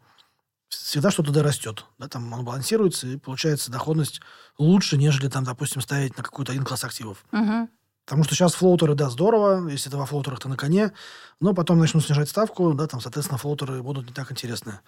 [0.68, 1.84] всегда что-то да растет.
[1.98, 4.20] Да, там он балансируется, и получается доходность
[4.58, 7.24] лучше, нежели, там, допустим, ставить на какой-то один класс активов.
[7.32, 7.70] Мгм.
[8.10, 10.90] Потому что сейчас флоутеры, да, здорово, если ты во флоутерах, ты на коне,
[11.38, 14.80] но потом начнут снижать ставку, да, там, соответственно, флоутеры будут не так интересны.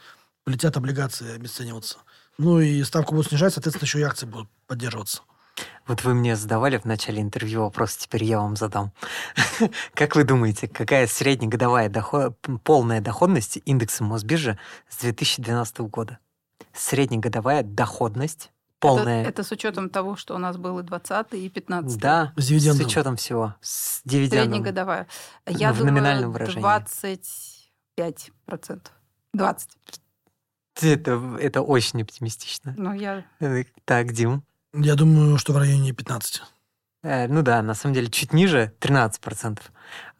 [0.42, 1.98] Полетят облигации обесцениваться.
[2.36, 5.22] Ну и ставку будут снижать, соответственно, еще и акции будут поддерживаться.
[5.86, 8.90] Вот вы мне задавали в начале интервью вопрос, теперь я вам задам.
[9.94, 12.36] Как вы думаете, какая среднегодовая доход...
[12.64, 14.58] полная доходность индекса Мосбиржи
[14.88, 16.18] с 2012 года?
[16.74, 18.50] Среднегодовая доходность
[18.82, 19.20] полная.
[19.22, 22.42] Это, это с учетом того, что у нас был и 20 и 15 Да, С
[22.44, 22.86] с дивидендом.
[22.86, 23.54] учетом всего.
[23.62, 24.50] С дивидендом.
[24.52, 25.06] Среднегодовая.
[25.46, 26.62] Я в думаю, номинальном выражении.
[27.96, 28.80] 25%.
[29.34, 29.68] 20.
[30.82, 32.74] Это, это очень оптимистично.
[32.76, 33.24] Ну, я...
[33.40, 34.42] Э, Так, Дим.
[34.74, 36.42] Я думаю, что в районе 15.
[37.02, 39.60] Э, Ну да, на самом деле чуть ниже 13%.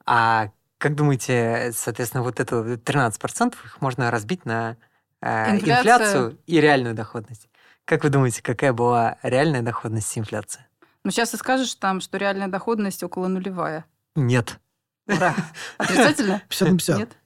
[0.07, 4.77] А как думаете, соответственно, вот это 13% их можно разбить на
[5.21, 5.79] э, Инфляция.
[5.79, 7.49] инфляцию и реальную доходность?
[7.85, 10.69] Как вы думаете, какая была реальная доходность и инфляция?
[11.05, 13.85] Ну, сейчас ты скажешь там, что реальная доходность около нулевая.
[14.15, 14.59] Нет,
[15.07, 15.35] Ура.
[15.79, 16.43] Отрицательно?
[16.49, 16.99] 50 на 50.
[16.99, 17.19] Нет?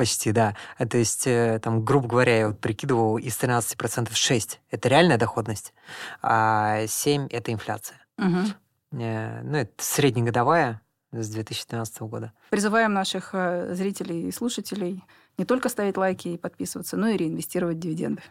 [0.00, 0.56] почти, да.
[0.78, 5.18] А То есть, э, там, грубо говоря, я вот прикидывал, из 13% 6– это реальная
[5.18, 5.74] доходность,
[6.22, 7.98] а 7– это инфляция.
[8.16, 8.46] Мгм.
[8.92, 10.80] Э, Ну, это среднегодовая
[11.12, 12.32] с 2012 года.
[12.48, 15.04] Призываем наших э, зрителей и слушателей
[15.36, 18.22] не только ставить лайки и подписываться, но и реинвестировать дивиденды.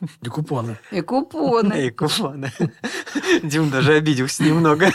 [0.22, 0.78] И купоны.
[0.90, 1.86] И купоны.
[1.86, 2.52] И купоны.
[3.42, 4.90] Дим даже обиделся немного.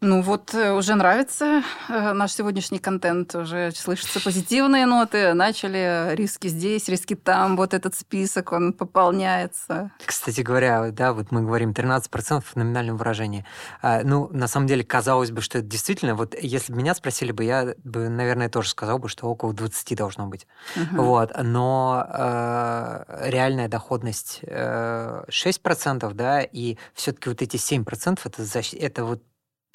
[0.00, 6.48] Ну вот э, уже нравится э, наш сегодняшний контент, уже слышатся позитивные ноты, начали риски
[6.48, 9.90] здесь, риски там, вот этот список, он пополняется.
[10.04, 13.44] Кстати говоря, да, вот мы говорим 13% в номинальном выражении.
[13.82, 17.32] А, ну, на самом деле, казалось бы, что это действительно, вот если бы меня спросили
[17.32, 20.46] бы, я бы, наверное, тоже сказал бы, что около 20 должно быть.
[20.76, 21.02] Угу.
[21.02, 22.69] Вот, но э,
[23.08, 29.22] реальная доходность э, 6%, да, и все-таки вот эти 7% это, это вот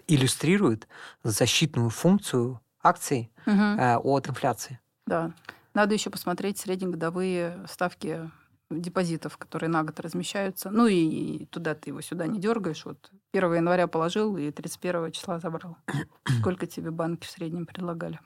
[0.07, 0.87] иллюстрирует
[1.23, 3.55] защитную функцию акций угу.
[3.55, 4.79] э, от инфляции.
[5.05, 5.33] Да.
[5.73, 8.29] Надо еще посмотреть среднегодовые ставки
[8.69, 10.69] депозитов, которые на год размещаются.
[10.71, 12.85] Ну и, и туда ты его сюда не дергаешь.
[12.85, 15.77] Вот 1 января положил и 31 числа забрал.
[16.39, 18.19] Сколько тебе банки в среднем предлагали?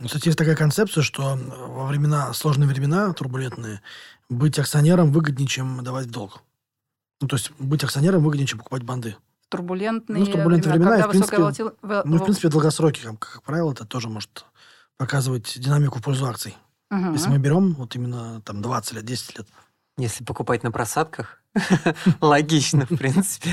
[0.00, 3.82] Ну, кстати, есть такая концепция, что во времена, сложные времена, турбулентные,
[4.30, 6.42] быть акционером выгоднее, чем давать долг.
[7.20, 9.16] Ну, то есть быть акционером выгоднее, чем покупать банды.
[9.50, 11.72] Турбулентные, ну, турбулентные времена, времена и, в принципе, волатил...
[11.82, 14.46] ну, в принципе, долгосроки, как, как правило, это тоже может
[14.96, 16.56] показывать динамику в пользу акций.
[16.90, 17.12] Угу.
[17.12, 19.46] Если мы берем вот именно там 20 лет, 10 лет.
[20.00, 21.40] Если покупать на просадках,
[22.20, 23.50] Логично, в принципе.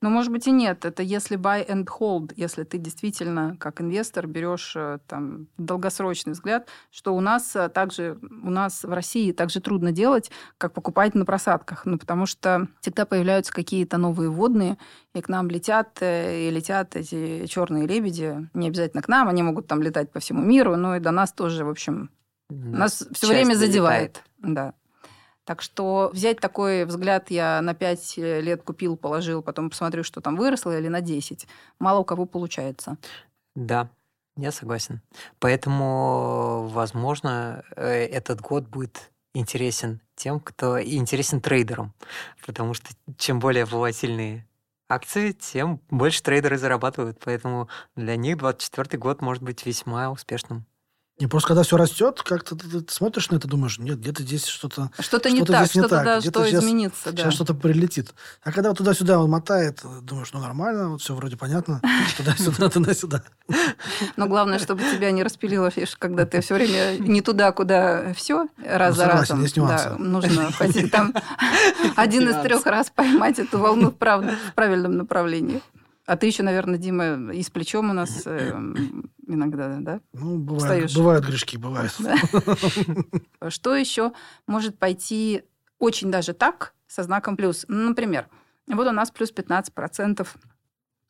[0.00, 0.84] Ну, может быть, и нет.
[0.84, 6.68] Это если buy and hold, если ты действительно, как инвестор, берешь э, там долгосрочный взгляд,
[6.92, 11.24] что у нас э, также, у нас в России также трудно делать, как покупать на
[11.24, 11.84] просадках.
[11.84, 14.78] Ну, потому что всегда появляются какие-то новые водные,
[15.14, 18.48] и к нам летят, э, и летят эти черные лебеди.
[18.54, 21.32] Не обязательно к нам, они могут там летать по всему миру, но и до нас
[21.32, 22.10] тоже, в общем,
[22.50, 24.22] нас все время задевает.
[24.38, 24.74] Да.
[25.44, 30.36] Так что взять такой взгляд, я на 5 лет купил, положил, потом посмотрю, что там
[30.36, 31.46] выросло, или на 10.
[31.78, 32.96] Мало у кого получается.
[33.54, 33.90] Да,
[34.36, 35.00] я согласен.
[35.38, 41.92] Поэтому, возможно, э, этот год будет интересен тем, кто интересен трейдерам.
[42.46, 44.46] Потому что чем более волатильные
[44.88, 47.18] акции, тем больше трейдеры зарабатывают.
[47.24, 50.64] Поэтому для них 2024 год может быть весьма успешным.
[51.20, 54.46] Не, просто когда все растет, как-то ты, ты смотришь на это, думаешь, нет, где-то здесь
[54.46, 54.90] что-то...
[54.98, 57.22] Что-то не так, что-то, да, что сейчас, изменится, да.
[57.22, 58.12] Сейчас что-то прилетит.
[58.42, 61.80] А когда вот туда-сюда он мотает, думаешь, ну нормально, вот все вроде понятно,
[62.16, 63.22] туда-сюда, туда-сюда.
[64.16, 68.96] Но главное, чтобы тебя не распилило, когда ты все время не туда, куда все, раз
[68.96, 69.40] за разом.
[69.40, 69.90] есть нюансы.
[69.90, 71.14] нужно хоть там
[71.94, 75.62] один из трех раз поймать эту волну в правильном направлении.
[76.06, 78.50] А ты еще, наверное, Дима, и с плечом у нас э,
[79.26, 80.00] иногда, да?
[80.12, 81.92] Ну, бывает, бывают грешки, бывают.
[83.48, 84.12] Что еще
[84.46, 85.44] может пойти
[85.78, 87.64] очень даже так, со знаком плюс?
[87.68, 88.28] Например,
[88.66, 90.26] вот у нас плюс 15%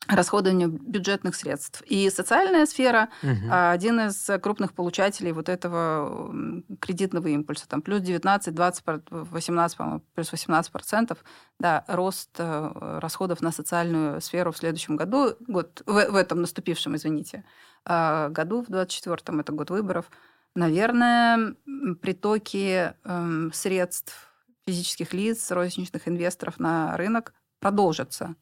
[0.07, 1.81] расходованию бюджетных средств.
[1.85, 3.47] И социальная сфера угу.
[3.49, 6.33] один из крупных получателей вот этого
[6.79, 7.67] кредитного импульса.
[7.67, 11.19] Там плюс 19, 20, 18, по плюс 18 процентов.
[11.59, 16.95] Да, рост э, расходов на социальную сферу в следующем году, год, в, в этом наступившем,
[16.95, 17.45] извините,
[17.85, 20.09] а, году, в 24-м, это год выборов.
[20.55, 21.55] Наверное,
[22.01, 24.31] притоки эм, средств
[24.65, 28.35] физических лиц, розничных инвесторов на рынок продолжатся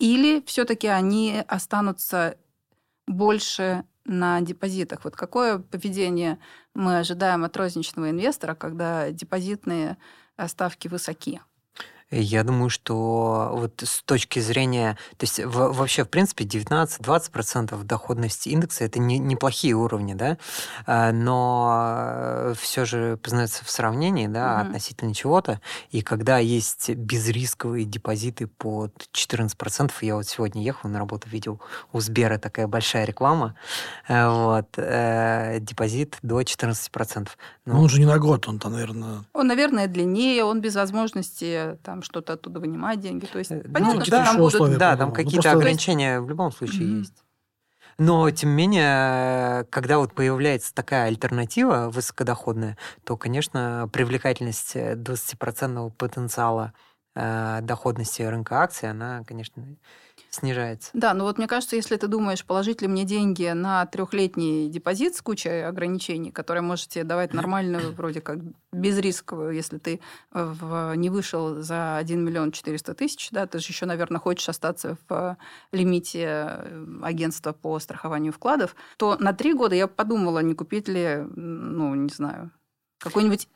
[0.00, 2.36] или все-таки они останутся
[3.06, 5.04] больше на депозитах?
[5.04, 6.38] Вот какое поведение
[6.74, 9.98] мы ожидаем от розничного инвестора, когда депозитные
[10.48, 11.40] ставки высоки?
[12.10, 18.48] Я думаю, что вот с точки зрения, то есть в, вообще, в принципе, 19-20% доходности
[18.48, 20.36] индекса это не, неплохие уровни, да,
[20.86, 24.68] а, но все же познается в сравнении, да, угу.
[24.68, 31.28] относительно чего-то, и когда есть безрисковые депозиты под 14%, я вот сегодня ехал на работу,
[31.28, 31.60] видел
[31.92, 33.54] у Сбера такая большая реклама,
[34.08, 37.28] э, вот, э, депозит до 14%.
[37.66, 39.24] Ну, ну, он же не на год, он там, наверное...
[39.32, 43.26] Он, наверное, длиннее, он без возможности там там что-то оттуда вынимать деньги.
[43.26, 44.78] То есть, э, понятно, ну, что да, там будут...
[44.78, 46.98] Да, там ну, какие-то ограничения в любом случае mm-hmm.
[46.98, 47.24] есть.
[47.98, 56.72] Но, тем не менее, когда вот появляется такая альтернатива высокодоходная, то, конечно, привлекательность 20% потенциала
[57.14, 59.62] э, доходности рынка акций, она, конечно,
[60.30, 60.90] снижается.
[60.94, 65.16] Да, но вот мне кажется, если ты думаешь, положить ли мне деньги на трехлетний депозит
[65.16, 68.38] с кучей ограничений, которые можете давать нормальную, вроде как
[68.72, 73.86] безрисковую, если ты в, не вышел за 1 миллион 400 тысяч, да, ты же еще,
[73.86, 75.36] наверное, хочешь остаться в
[75.72, 81.26] лимите э, агентства по страхованию вкладов, то на три года я подумала, не купить ли,
[81.34, 82.52] ну, не знаю,
[82.98, 83.48] какой-нибудь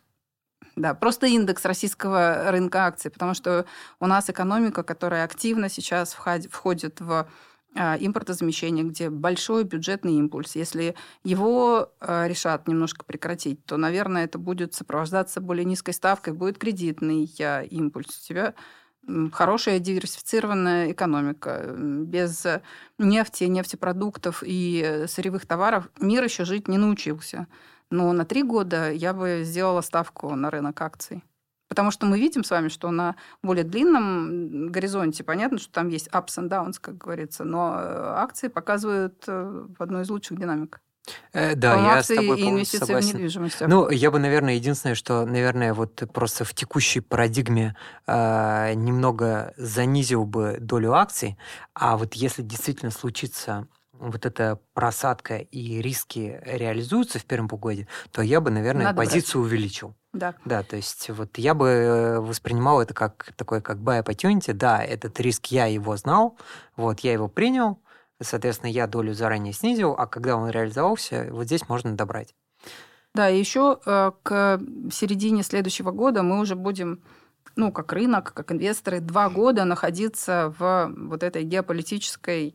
[0.77, 3.67] да, просто индекс российского рынка акций, потому что
[4.01, 7.29] у нас экономика, которая активно сейчас входит в
[7.77, 10.55] а, импортозамещения, где большой бюджетный импульс.
[10.55, 16.59] Если его а, решат немножко прекратить, то, наверное, это будет сопровождаться более низкой ставкой, будет
[16.59, 18.21] кредитный импульс.
[18.21, 18.55] У тебя
[19.33, 21.75] хорошая диверсифицированная экономика.
[21.77, 22.47] Без
[22.99, 27.49] нефти, нефтепродуктов и сырьевых товаров мир еще жить не научился.
[27.95, 31.23] Но на три года я бы сделала ставку на рынок акций.
[31.69, 36.09] Потому что мы видим с вами, что на более длинном горизонте понятно, что там есть
[36.09, 40.81] ups and downs, как говорится, но э, акции показывают э, одну из лучших динамик.
[41.33, 43.11] Э, да, я с тобой и инвестиции согласен.
[43.11, 43.61] в недвижимость.
[43.61, 47.77] Ну, я бы, наверное, единственное, что, наверное, вот просто в текущей парадигме
[48.07, 51.39] э, немного занизил бы долю акций,
[51.75, 58.23] а вот если действительно случится вот эта просадка и риски реализуются в первом полугодии, то
[58.23, 59.53] я бы, наверное, Надо позицию брать.
[59.53, 59.95] увеличил.
[60.13, 60.35] Да.
[60.45, 64.53] Да, то есть вот я бы э, воспринимал это как такой как buy opportunity.
[64.53, 66.37] Да, этот риск я его знал,
[66.77, 67.81] вот я его принял,
[68.23, 72.35] соответственно, я долю заранее снизил, а когда он реализовался, вот здесь можно добрать.
[73.15, 74.61] Да, и еще э, к
[74.93, 77.03] середине следующего года мы уже будем
[77.57, 82.55] ну, как рынок, как инвесторы, два года находиться в вот этой геополитической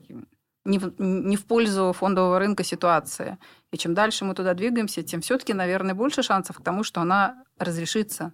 [0.70, 3.38] не в, не в пользу фондового рынка ситуации.
[3.72, 7.44] И чем дальше мы туда двигаемся, тем все-таки, наверное, больше шансов к тому, что она
[7.58, 8.34] разрешится.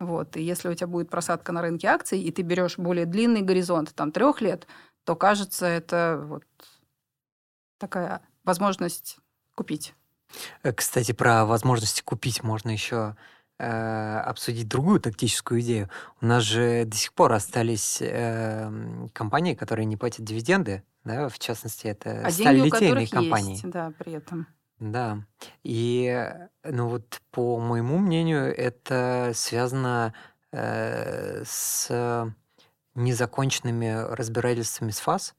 [0.00, 0.36] Вот.
[0.36, 3.94] И если у тебя будет просадка на рынке акций, и ты берешь более длинный горизонт,
[3.94, 4.66] там, трех лет,
[5.04, 6.44] то кажется, это вот
[7.78, 9.18] такая возможность
[9.54, 9.94] купить.
[10.62, 13.16] Э, кстати, про возможности купить можно еще
[13.58, 15.88] э, обсудить другую тактическую идею.
[16.20, 18.70] У нас же до сих пор остались э,
[19.12, 23.52] компании, которые не платят дивиденды, да, в частности, это а сталелитейные компании.
[23.52, 24.46] Есть, да, при этом.
[24.78, 25.24] Да.
[25.64, 26.30] И,
[26.62, 30.14] ну вот, по моему мнению, это связано
[30.52, 32.32] э, с
[32.94, 35.34] незаконченными разбирательствами с ФАС.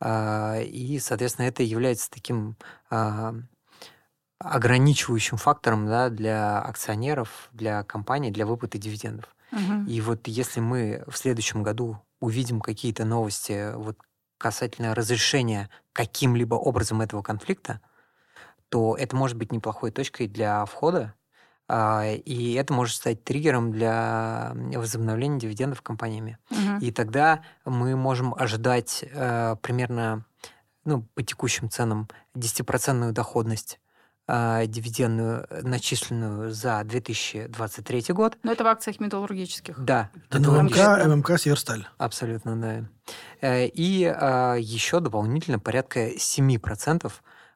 [0.00, 2.56] Э, и, соответственно, это является таким
[2.90, 3.32] э,
[4.38, 9.34] ограничивающим фактором да, для акционеров, для компаний, для выплаты дивидендов.
[9.52, 9.88] Угу.
[9.88, 13.98] И вот если мы в следующем году увидим какие-то новости вот
[14.40, 17.80] касательно разрешения каким-либо образом этого конфликта,
[18.70, 21.14] то это может быть неплохой точкой для входа,
[21.68, 26.38] а, и это может стать триггером для возобновления дивидендов компаниями.
[26.50, 26.80] Угу.
[26.80, 30.24] И тогда мы можем ожидать э, примерно
[30.84, 33.78] ну, по текущим ценам 10% доходность
[34.66, 38.38] дивидендную, начисленную за 2023 год.
[38.42, 39.78] Но это в акциях металлургических.
[39.78, 40.10] Да.
[40.30, 41.86] Это ММК, ММК Северсталь.
[41.98, 42.84] Абсолютно, да.
[43.40, 47.10] Э, и э, еще дополнительно порядка 7%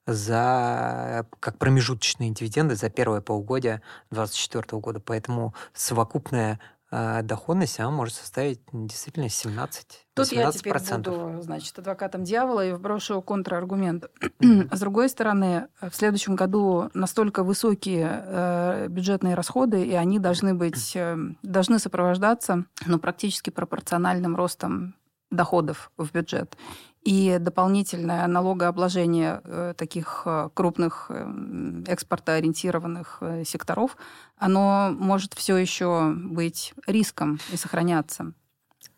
[0.07, 5.01] за как промежуточные дивиденды за первое полугодие 2024 года.
[5.01, 6.61] Поэтому совокупная
[6.95, 12.73] э, доходность она может составить действительно 17 Тут я теперь буду, значит, адвокатом дьявола и
[12.73, 14.05] вброшу контраргумент.
[14.41, 20.95] С другой стороны, в следующем году настолько высокие э, бюджетные расходы, и они должны быть,
[20.95, 24.95] э, должны сопровождаться ну, практически пропорциональным ростом
[25.31, 26.57] доходов в бюджет
[27.05, 33.99] и дополнительное налогообложение э, таких э, крупных э, экспортоориентированных секторов,
[34.39, 38.33] оно может все еще быть риском и сохраняться.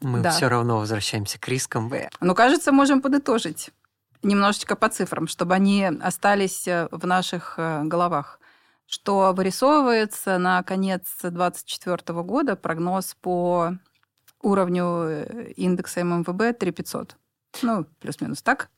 [0.00, 0.30] Мы да.
[0.30, 1.92] все равно возвращаемся к рискам.
[2.20, 3.70] Ну, кажется, можем подытожить
[4.22, 8.38] немножечко по цифрам, чтобы они остались в наших головах.
[8.86, 13.72] Что вырисовывается на конец 2024 года прогноз по
[14.42, 17.16] уровню индекса ММВБ 3500.
[17.62, 18.70] Ну, плюс-минус так?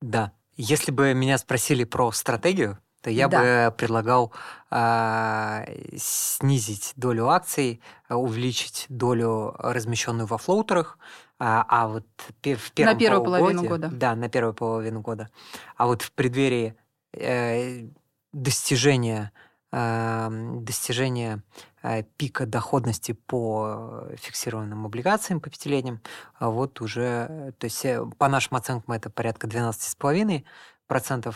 [0.00, 0.32] Да.
[0.56, 3.40] Если бы меня спросили про стратегию, то я да.
[3.70, 4.32] бы предлагал
[4.70, 5.64] э,
[5.96, 10.98] снизить долю акций, увеличить долю, размещенную во флоутерах,
[11.38, 13.90] а, а вот в первом на первую половину года.
[13.92, 15.28] Да, на первую половину года.
[15.76, 16.74] А вот в преддверии
[17.12, 17.88] э,
[18.32, 21.42] достижения э, достижения
[21.86, 26.00] Э, пика доходности по фиксированным облигациям по пятилетним,
[26.34, 31.34] а вот уже, то есть э, по нашим оценкам это порядка 12,5%.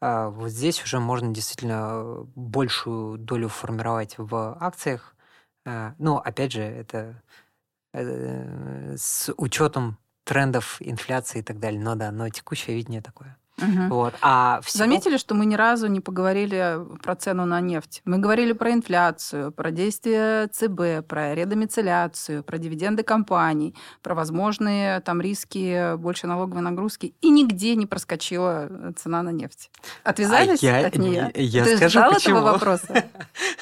[0.00, 5.14] А вот здесь уже можно действительно большую долю формировать в акциях.
[5.66, 7.22] Э, но, опять же, это
[7.92, 11.80] с учетом трендов инфляции и так далее.
[11.82, 13.36] Но да, но текущее видение такое.
[13.60, 13.94] Угу.
[13.94, 14.14] Вот.
[14.20, 14.84] А всего...
[14.84, 18.02] Заметили, что мы ни разу не поговорили про цену на нефть.
[18.04, 25.20] Мы говорили про инфляцию, про действия ЦБ, про редомицеляцию, про дивиденды компаний, про возможные там
[25.20, 27.14] риски больше налоговой нагрузки.
[27.20, 29.70] И нигде не проскочила цена на нефть.
[30.04, 31.30] Отвязались а я, от нее?
[31.34, 32.38] Я Ты скажу, ждал почему.
[32.38, 33.04] этого вопроса?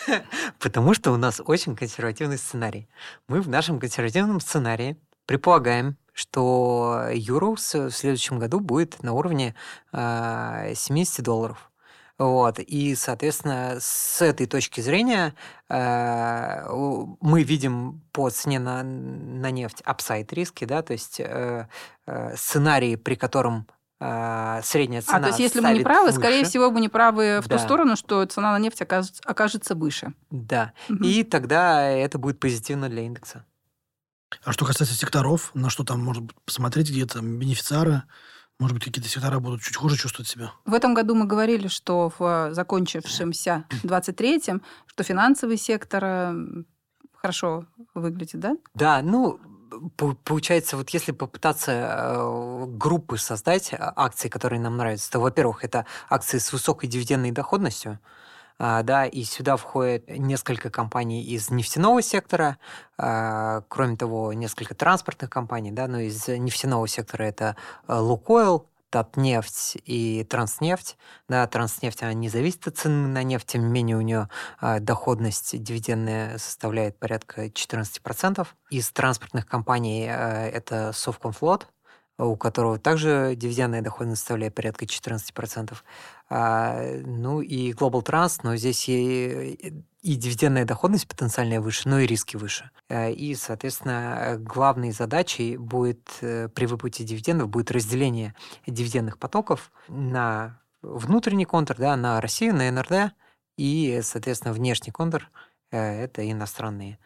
[0.59, 2.89] Потому что у нас очень консервативный сценарий.
[3.29, 4.97] Мы в нашем консервативном сценарии
[5.27, 9.55] предполагаем, что Euros в следующем году будет на уровне
[9.93, 11.71] 70 долларов.
[12.19, 12.59] Вот.
[12.59, 15.35] И, соответственно, с этой точки зрения
[15.69, 16.65] э,
[17.21, 21.69] мы видим по цене на, на нефть апсайд риски, да, то есть э,
[22.07, 23.69] э, сценарии, при котором
[24.01, 25.19] э, средняя цена.
[25.19, 26.19] А, то есть, если мы не правы, выше.
[26.19, 27.57] скорее всего, мы не правы в Да.
[27.57, 30.13] ту сторону, что цена на нефть окажется, окажется выше.
[30.31, 30.73] Да.
[30.89, 31.05] Мгм.
[31.05, 33.45] И тогда это будет позитивно для индекса.
[34.45, 38.03] А что касается секторов, на что там, может быть, посмотреть где-то, бенефициары,
[38.59, 40.53] может быть, какие-то сектора будут чуть хуже чувствовать себя.
[40.65, 46.35] В этом году мы говорили, что в закончившемся 23-м, что финансовый сектор э,
[47.15, 48.57] хорошо выглядит, да?
[48.75, 49.39] Да, ну,
[49.97, 55.65] по- получается, вот если попытаться э, группы создать а, акций, которые нам нравятся, то, во-первых,
[55.65, 58.01] это акции с высокой дивидендной доходностью,
[58.59, 62.59] да, и сюда входит несколько компаний из нефтяного сектора,
[62.97, 67.57] а, кроме того, несколько транспортных компаний, да, но из нефтяного сектора это
[67.87, 70.97] э, Лукойл, Татнефть и Транснефть.
[71.29, 74.29] Да, Транснефть, она не зависит от цены на нефть, тем не менее у нее
[74.59, 78.47] а, доходность дивидендная составляет порядка 14%.
[78.71, 81.69] Из транспортных компаний а, это Совкомфлот,
[82.19, 85.77] у которого также дивидендная доходность составляет порядка 14%.
[86.31, 92.07] А, ну и Global Trans, но здесь и, и дивидендная доходность потенциальная выше, но и
[92.07, 92.71] риски выше.
[92.89, 98.35] А, И, соответственно, главной задачей будет э, при выплате дивидендов будет разделение
[98.67, 103.15] дивидендных потоков на внутренний контур, да, на Россию, на НРД,
[103.57, 105.31] и, соответственно, внешний контур
[105.71, 106.99] э, это иностранные.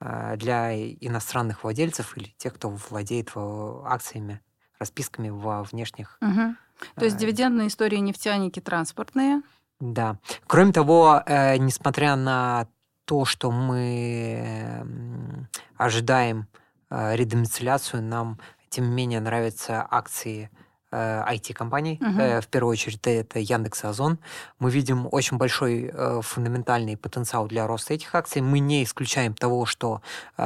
[0.00, 4.40] А, Для иностранных владельцев или тех, кто владеет акциями,
[4.80, 6.56] расписками во внешних Мгм.
[6.96, 9.42] То есть А, дивидендные истории нефтяники транспортные.
[9.80, 10.16] Да.
[10.46, 12.66] Кроме того, э, несмотря на
[13.04, 16.46] то, что мы ожидаем
[16.90, 18.38] э, редомицеляцию, нам
[18.70, 21.98] тем не менее нравятся акции э, IT-компаний.
[22.00, 22.20] Мгм.
[22.20, 24.18] Э, В первую очередь это Яндекс и Озон.
[24.58, 28.42] Мы видим очень большой э, фундаментальный потенциал для роста этих акций.
[28.42, 30.02] Мы не исключаем того, что
[30.36, 30.42] э,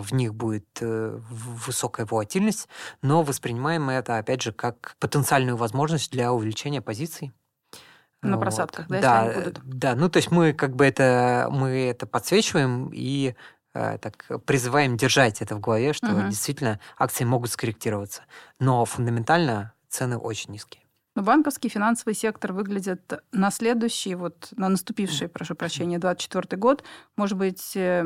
[0.00, 1.18] в них будет э,
[1.66, 2.68] высокая волатильность,
[3.02, 7.32] но воспринимаем это, опять же, как потенциальную возможность для увеличения позиций.
[8.22, 8.40] На Вот.
[8.40, 9.60] просадках, да, если да, будут?
[9.64, 13.34] Да, ну то есть мы как бы это, мы это подсвечиваем и
[13.74, 16.30] э, так призываем держать это в голове, что Мгм.
[16.30, 18.22] действительно акции могут скорректироваться.
[18.58, 20.82] Но фундаментально цены очень низкие.
[21.14, 26.82] Но банковский финансовый сектор выглядит на следующий, вот на наступивший, прошу прощения, 24 год,
[27.16, 28.04] может быть, э,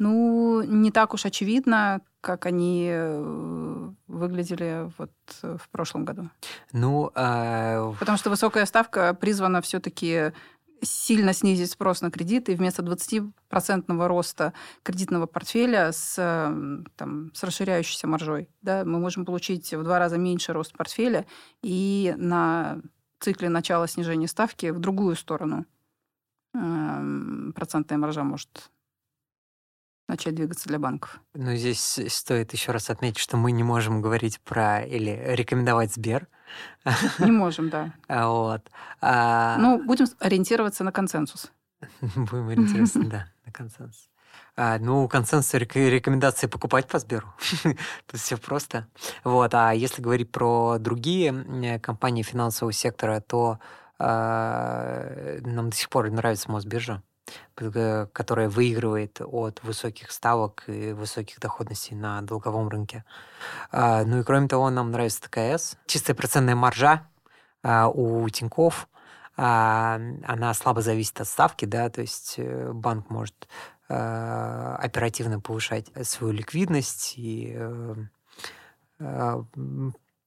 [0.00, 5.12] ну, не так уж очевидно, как они э, выглядели вот
[5.42, 6.30] в прошлом году.
[6.72, 10.32] Ну, э, Потому что высокая ставка призвана все-таки
[10.82, 14.52] сильно снизить спрос на кредиты, и вместо 20% роста
[14.82, 16.14] кредитного портфеля с,
[16.96, 21.26] там, с расширяющейся маржой да, мы можем получить в два раза меньше рост портфеля
[21.62, 22.80] и на
[23.20, 25.66] цикле начала снижения ставки в другую сторону.
[26.54, 28.70] Эм, процентная маржа может
[30.12, 31.20] начать двигаться для банков.
[31.34, 36.28] ну, здесь стоит еще раз отметить, что мы не можем говорить про или рекомендовать Сбер.
[37.18, 37.92] Не можем, да.
[38.08, 38.70] А, Вот.
[39.00, 41.50] А, Ну, будем ориентироваться на консенсус.
[42.00, 44.08] Будем ориентироваться, да, на консенсус.
[44.56, 47.32] А, ну, консенсус рек- рекомендации покупать по Сберу.
[48.06, 48.86] Тут все просто.
[49.24, 49.54] Вот.
[49.54, 51.32] А если говорить про другие
[51.64, 53.58] э, компании финансового сектора, то
[53.98, 57.02] а, нам до сих пор нравится Мосбиржа,
[57.54, 63.04] которая выигрывает от высоких ставок и высоких доходностей на долговом рынке.
[63.70, 65.76] А, ну и кроме того, нам нравится ТКС.
[65.86, 67.06] Чистая процентная маржа
[67.62, 68.88] а, у Тиньков
[69.36, 73.48] а, она слабо зависит от ставки, да, то есть э, банк может
[73.88, 77.56] э, оперативно повышать свою ликвидность и,
[78.98, 79.42] э,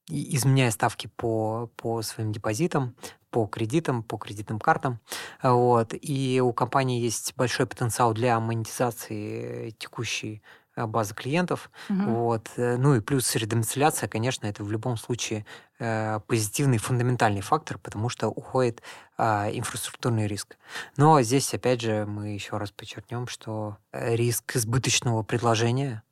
[0.08, 2.94] изменяя ставки по, по своим депозитам,
[3.30, 5.00] по кредитам, по кредитным картам.
[5.42, 5.92] Вот.
[5.92, 10.42] И у компании есть большой потенциал для монетизации текущей
[10.76, 11.70] э, базы клиентов.
[11.88, 12.14] Мгм.
[12.14, 12.50] Вот.
[12.56, 15.44] э, Ну и плюс редомицеляция, конечно, это в любом случае
[15.78, 18.80] э, позитивный фундаментальный фактор, потому что уходит
[19.18, 20.56] а, инфраструктурный риск.
[20.96, 26.02] Но здесь, опять же, мы еще раз подчеркнем, что риск избыточного предложения,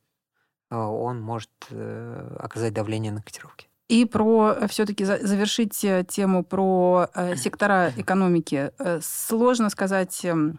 [0.71, 3.69] э, он может оказать давление на котировки.
[3.89, 8.73] И про все-таки завершить э, тему про э, сектора экономики.
[8.79, 10.59] Э, Сложно сказать, эм,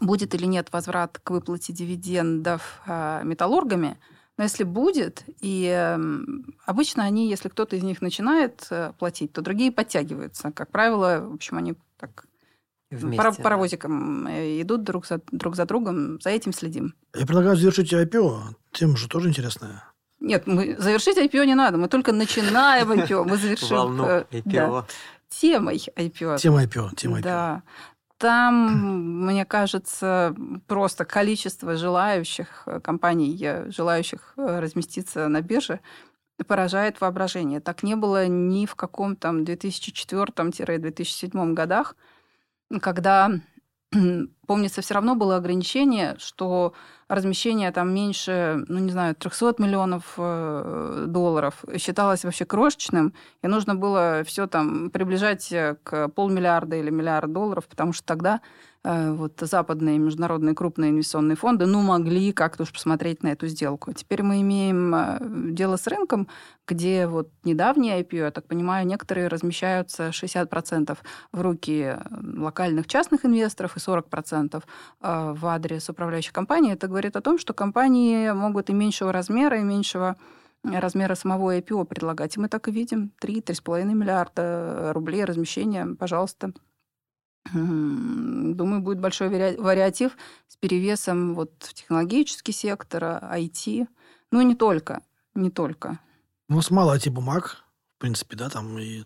[0.00, 3.98] будет или нет возврат к выплате дивидендов э, металлургами.
[4.38, 9.40] Но если будет, и эм, обычно они, если кто-то из них начинает э, платить, то
[9.40, 10.52] другие подтягиваются.
[10.52, 12.26] Как правило, в общем, они так
[12.90, 13.42] Вместе, да.
[13.42, 16.20] паровозиком э, идут друг за, друг за другом.
[16.20, 16.94] За этим следим.
[17.14, 18.42] Я предлагаю завершить IPO.
[18.72, 19.82] Тема же тоже интересная.
[20.20, 23.76] Нет, мы завершить IPO не надо, мы только начинаем IPO, мы завершим...
[23.76, 24.42] Волну э, IPO.
[24.44, 24.84] да,
[25.28, 26.38] темой IPO.
[26.38, 27.22] Тема IPO, тема IPO.
[27.22, 27.62] Да.
[28.18, 30.34] Там, мне кажется,
[30.66, 35.80] просто количество желающих э, компаний, э, желающих э, разместиться на бирже,
[36.46, 37.60] поражает воображение.
[37.60, 41.94] Так не было ни в каком там 2004-2007 годах,
[42.80, 43.32] когда
[44.46, 46.72] помнится, все равно было ограничение, что
[47.08, 53.74] размещение там меньше, ну, не знаю, 300 миллионов э, долларов считалось вообще крошечным, и нужно
[53.74, 55.52] было все там приближать
[55.82, 61.66] к полмиллиарда или миллиард долларов, потому что тогда Э, вот западные международные крупные инвестиционные фонды,
[61.66, 63.92] ну, могли как-то уж посмотреть на эту сделку.
[63.92, 65.18] Теперь мы имеем э,
[65.52, 66.28] дело с рынком,
[66.68, 70.96] где вот недавние IPO, я так понимаю, некоторые размещаются 60%
[71.32, 71.96] в руки
[72.36, 76.72] локальных частных инвесторов и 40% э, в адрес управляющих компаний.
[76.72, 80.16] Это говорит о том, что компании могут и меньшего размера, и меньшего
[80.62, 82.36] размера самого IPO предлагать.
[82.36, 83.12] И мы так и видим.
[83.20, 86.52] 3-3,5 миллиарда рублей размещения, пожалуйста,
[87.52, 90.16] Думаю, будет большой вариатив
[90.48, 93.86] с перевесом вот в технологический сектор, IT.
[94.32, 95.02] Ну, не только,
[95.34, 95.98] не только.
[96.48, 97.64] У нас мало IT-бумаг,
[97.96, 99.04] в принципе, да, там и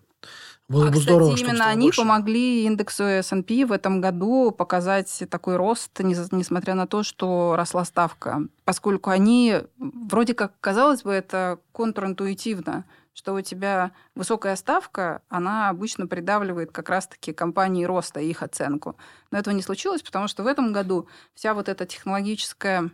[0.69, 2.01] было а, бы кстати, здорово, именно они больше.
[2.03, 8.43] помогли индексу S&P в этом году показать такой рост, несмотря на то, что росла ставка,
[8.65, 16.07] поскольку они, вроде как, казалось бы, это контринтуитивно– что у тебя высокая ставка, она обычно
[16.07, 18.97] придавливает как раз-таки компании роста, их оценку.
[19.31, 22.91] Но этого не случилось, потому что в этом году вся вот эта технологическая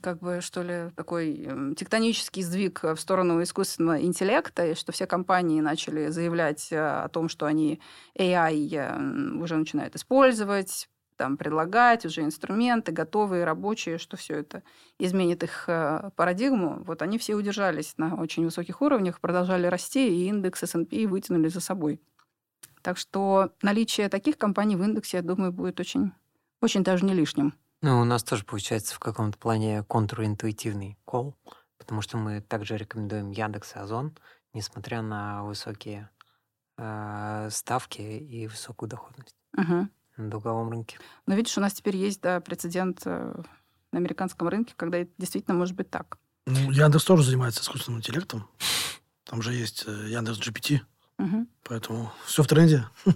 [0.00, 5.60] как бы, что ли, такой тектонический сдвиг в сторону искусственного интеллекта, и что все компании
[5.60, 7.80] начали заявлять э, о том, что они
[8.18, 14.62] AI э, уже начинают использовать, там предлагать уже инструменты, готовые, рабочие, что все это
[14.98, 16.82] изменит их э, парадигму.
[16.84, 21.60] Вот они все удержались на очень высоких уровнях, продолжали расти, и индекс S&P вытянули за
[21.60, 22.00] собой.
[22.82, 26.12] Так что наличие таких компаний в индексе, я думаю, будет очень,
[26.60, 27.54] очень даже не лишним.
[27.82, 31.34] Ну, у нас тоже получается в каком-то плане контринтуитивный кол,
[31.78, 34.16] потому что мы также рекомендуем Яндекс и Озон,
[34.52, 36.08] несмотря на высокие
[36.78, 39.34] э, ставки и высокую доходность.
[39.56, 40.98] Угу на долговом рынке.
[41.26, 43.34] Но видишь, у нас теперь есть да, прецедент э,
[43.92, 46.18] на американском рынке, когда это действительно может быть так.
[46.46, 48.48] Ну, Яндекс тоже занимается искусственным интеллектом.
[49.24, 50.80] Там же есть э, Яндекс GPT.
[51.18, 51.46] Угу.
[51.64, 52.86] Поэтому все в тренде.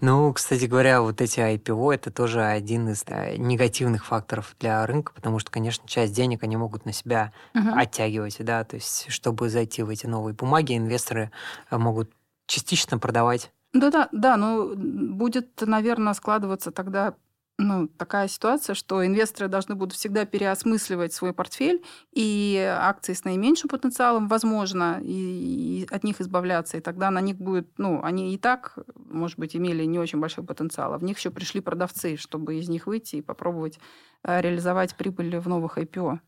[0.00, 5.12] Ну, кстати говоря, вот эти IPO это тоже один из да, негативных факторов для рынка,
[5.12, 9.48] потому что, конечно, часть денег они могут на себя uh оттягивать, да, то есть, чтобы
[9.50, 11.30] зайти в эти новые бумаги, инвесторы
[11.70, 12.10] э, могут
[12.46, 17.14] частично продавать да, да, да, но будет, наверное, складываться тогда
[17.60, 23.68] ну, такая ситуация, что инвесторы должны будут всегда переосмысливать свой портфель, и акции с наименьшим
[23.68, 26.76] потенциалом, возможно, и, и от них избавляться.
[26.76, 30.44] И тогда на них будет, ну, они и так, может быть, имели не очень большой
[30.44, 33.80] потенциал, а в них еще пришли продавцы, чтобы из них выйти и попробовать
[34.22, 36.20] э, реализовать прибыль в новых IPO.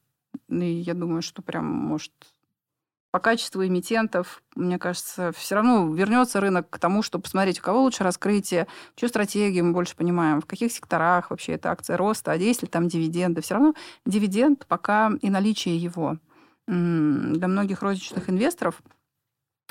[0.48, 2.12] И я думаю, что прям может
[3.10, 7.82] по качеству эмитентов, мне кажется, все равно вернется рынок к тому, чтобы посмотреть, у кого
[7.82, 12.36] лучше раскрытие, чью стратегию мы больше понимаем, в каких секторах вообще эта акция роста, а
[12.36, 13.40] есть ли там дивиденды.
[13.40, 13.74] Все равно
[14.06, 16.18] дивиденд пока и наличие его
[16.66, 18.80] для многих розничных инвесторов–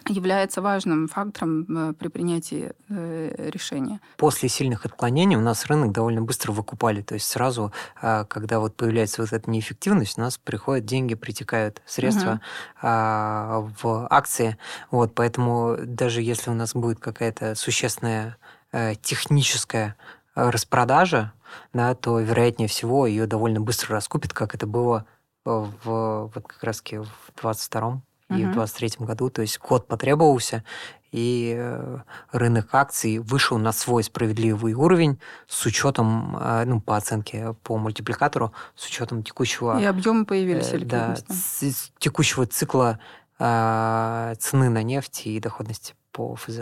[0.07, 3.99] является важным фактором э, при принятии э, решения.
[4.17, 7.01] После сильных отклонений у нас рынок довольно быстро выкупали.
[7.01, 7.71] То есть сразу,
[8.01, 12.41] а, когда вот появляется вот эта неэффективность, у нас приходят деньги, притекают средства
[12.81, 13.71] угу.
[13.81, 14.57] в акции.
[14.91, 18.37] Вот, поэтому даже если у нас будет какая-то существенная
[18.71, 19.95] э, техническая
[20.35, 21.33] распродажа,
[21.73, 25.05] да, то, вероятнее всего, ее довольно быстро раскупят, как это было
[25.45, 29.29] в, вот как раз в 22 и в 2023 году.
[29.29, 30.63] То есть год потребовался,
[31.11, 31.97] и э,
[32.31, 38.53] рынок акций вышел на свой справедливый уровень с учетом, э, ну, по оценке по мультипликатору,
[38.75, 39.79] с учетом текущего...
[39.79, 40.71] И объемы появились.
[40.71, 42.99] Э, да, с, текущего цикла
[43.39, 46.59] э, цены на нефть и доходности по ФЗ.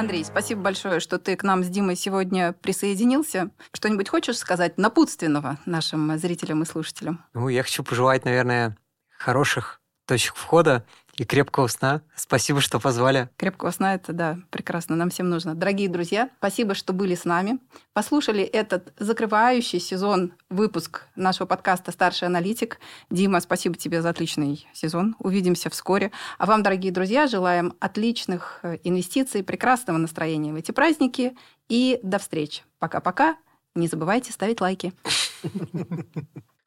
[0.00, 3.50] Андрей, спасибо большое, что ты к нам с Димой сегодня присоединился.
[3.74, 7.22] Что-нибудь хочешь сказать напутственного нашим зрителям и слушателям?
[7.34, 8.78] Ну, я хочу пожелать, наверное,
[9.10, 10.86] хороших точек входа
[11.20, 12.00] и крепкого сна.
[12.16, 13.28] Спасибо, что позвали.
[13.36, 14.96] Крепкого сна это, да, прекрасно.
[14.96, 15.54] Нам всем нужно.
[15.54, 17.58] Дорогие друзья, спасибо, что были с нами.
[17.92, 22.80] Послушали этот закрывающий сезон выпуск нашего подкаста «Старший аналитик».
[23.10, 25.14] Дима, спасибо тебе за отличный сезон.
[25.18, 26.10] Увидимся вскоре.
[26.38, 31.36] А вам, дорогие друзья, желаем отличных э, инвестиций, прекрасного настроения в эти праздники
[31.68, 32.62] и до встречи.
[32.78, 33.36] Пока-пока.
[33.74, 34.94] Не забывайте ставить лайки.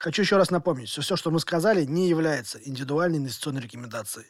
[0.04, 4.26] Хочу еще раз напомнить, что все, что мы сказали, не является индивидуальной инвестиционной рекомендацией.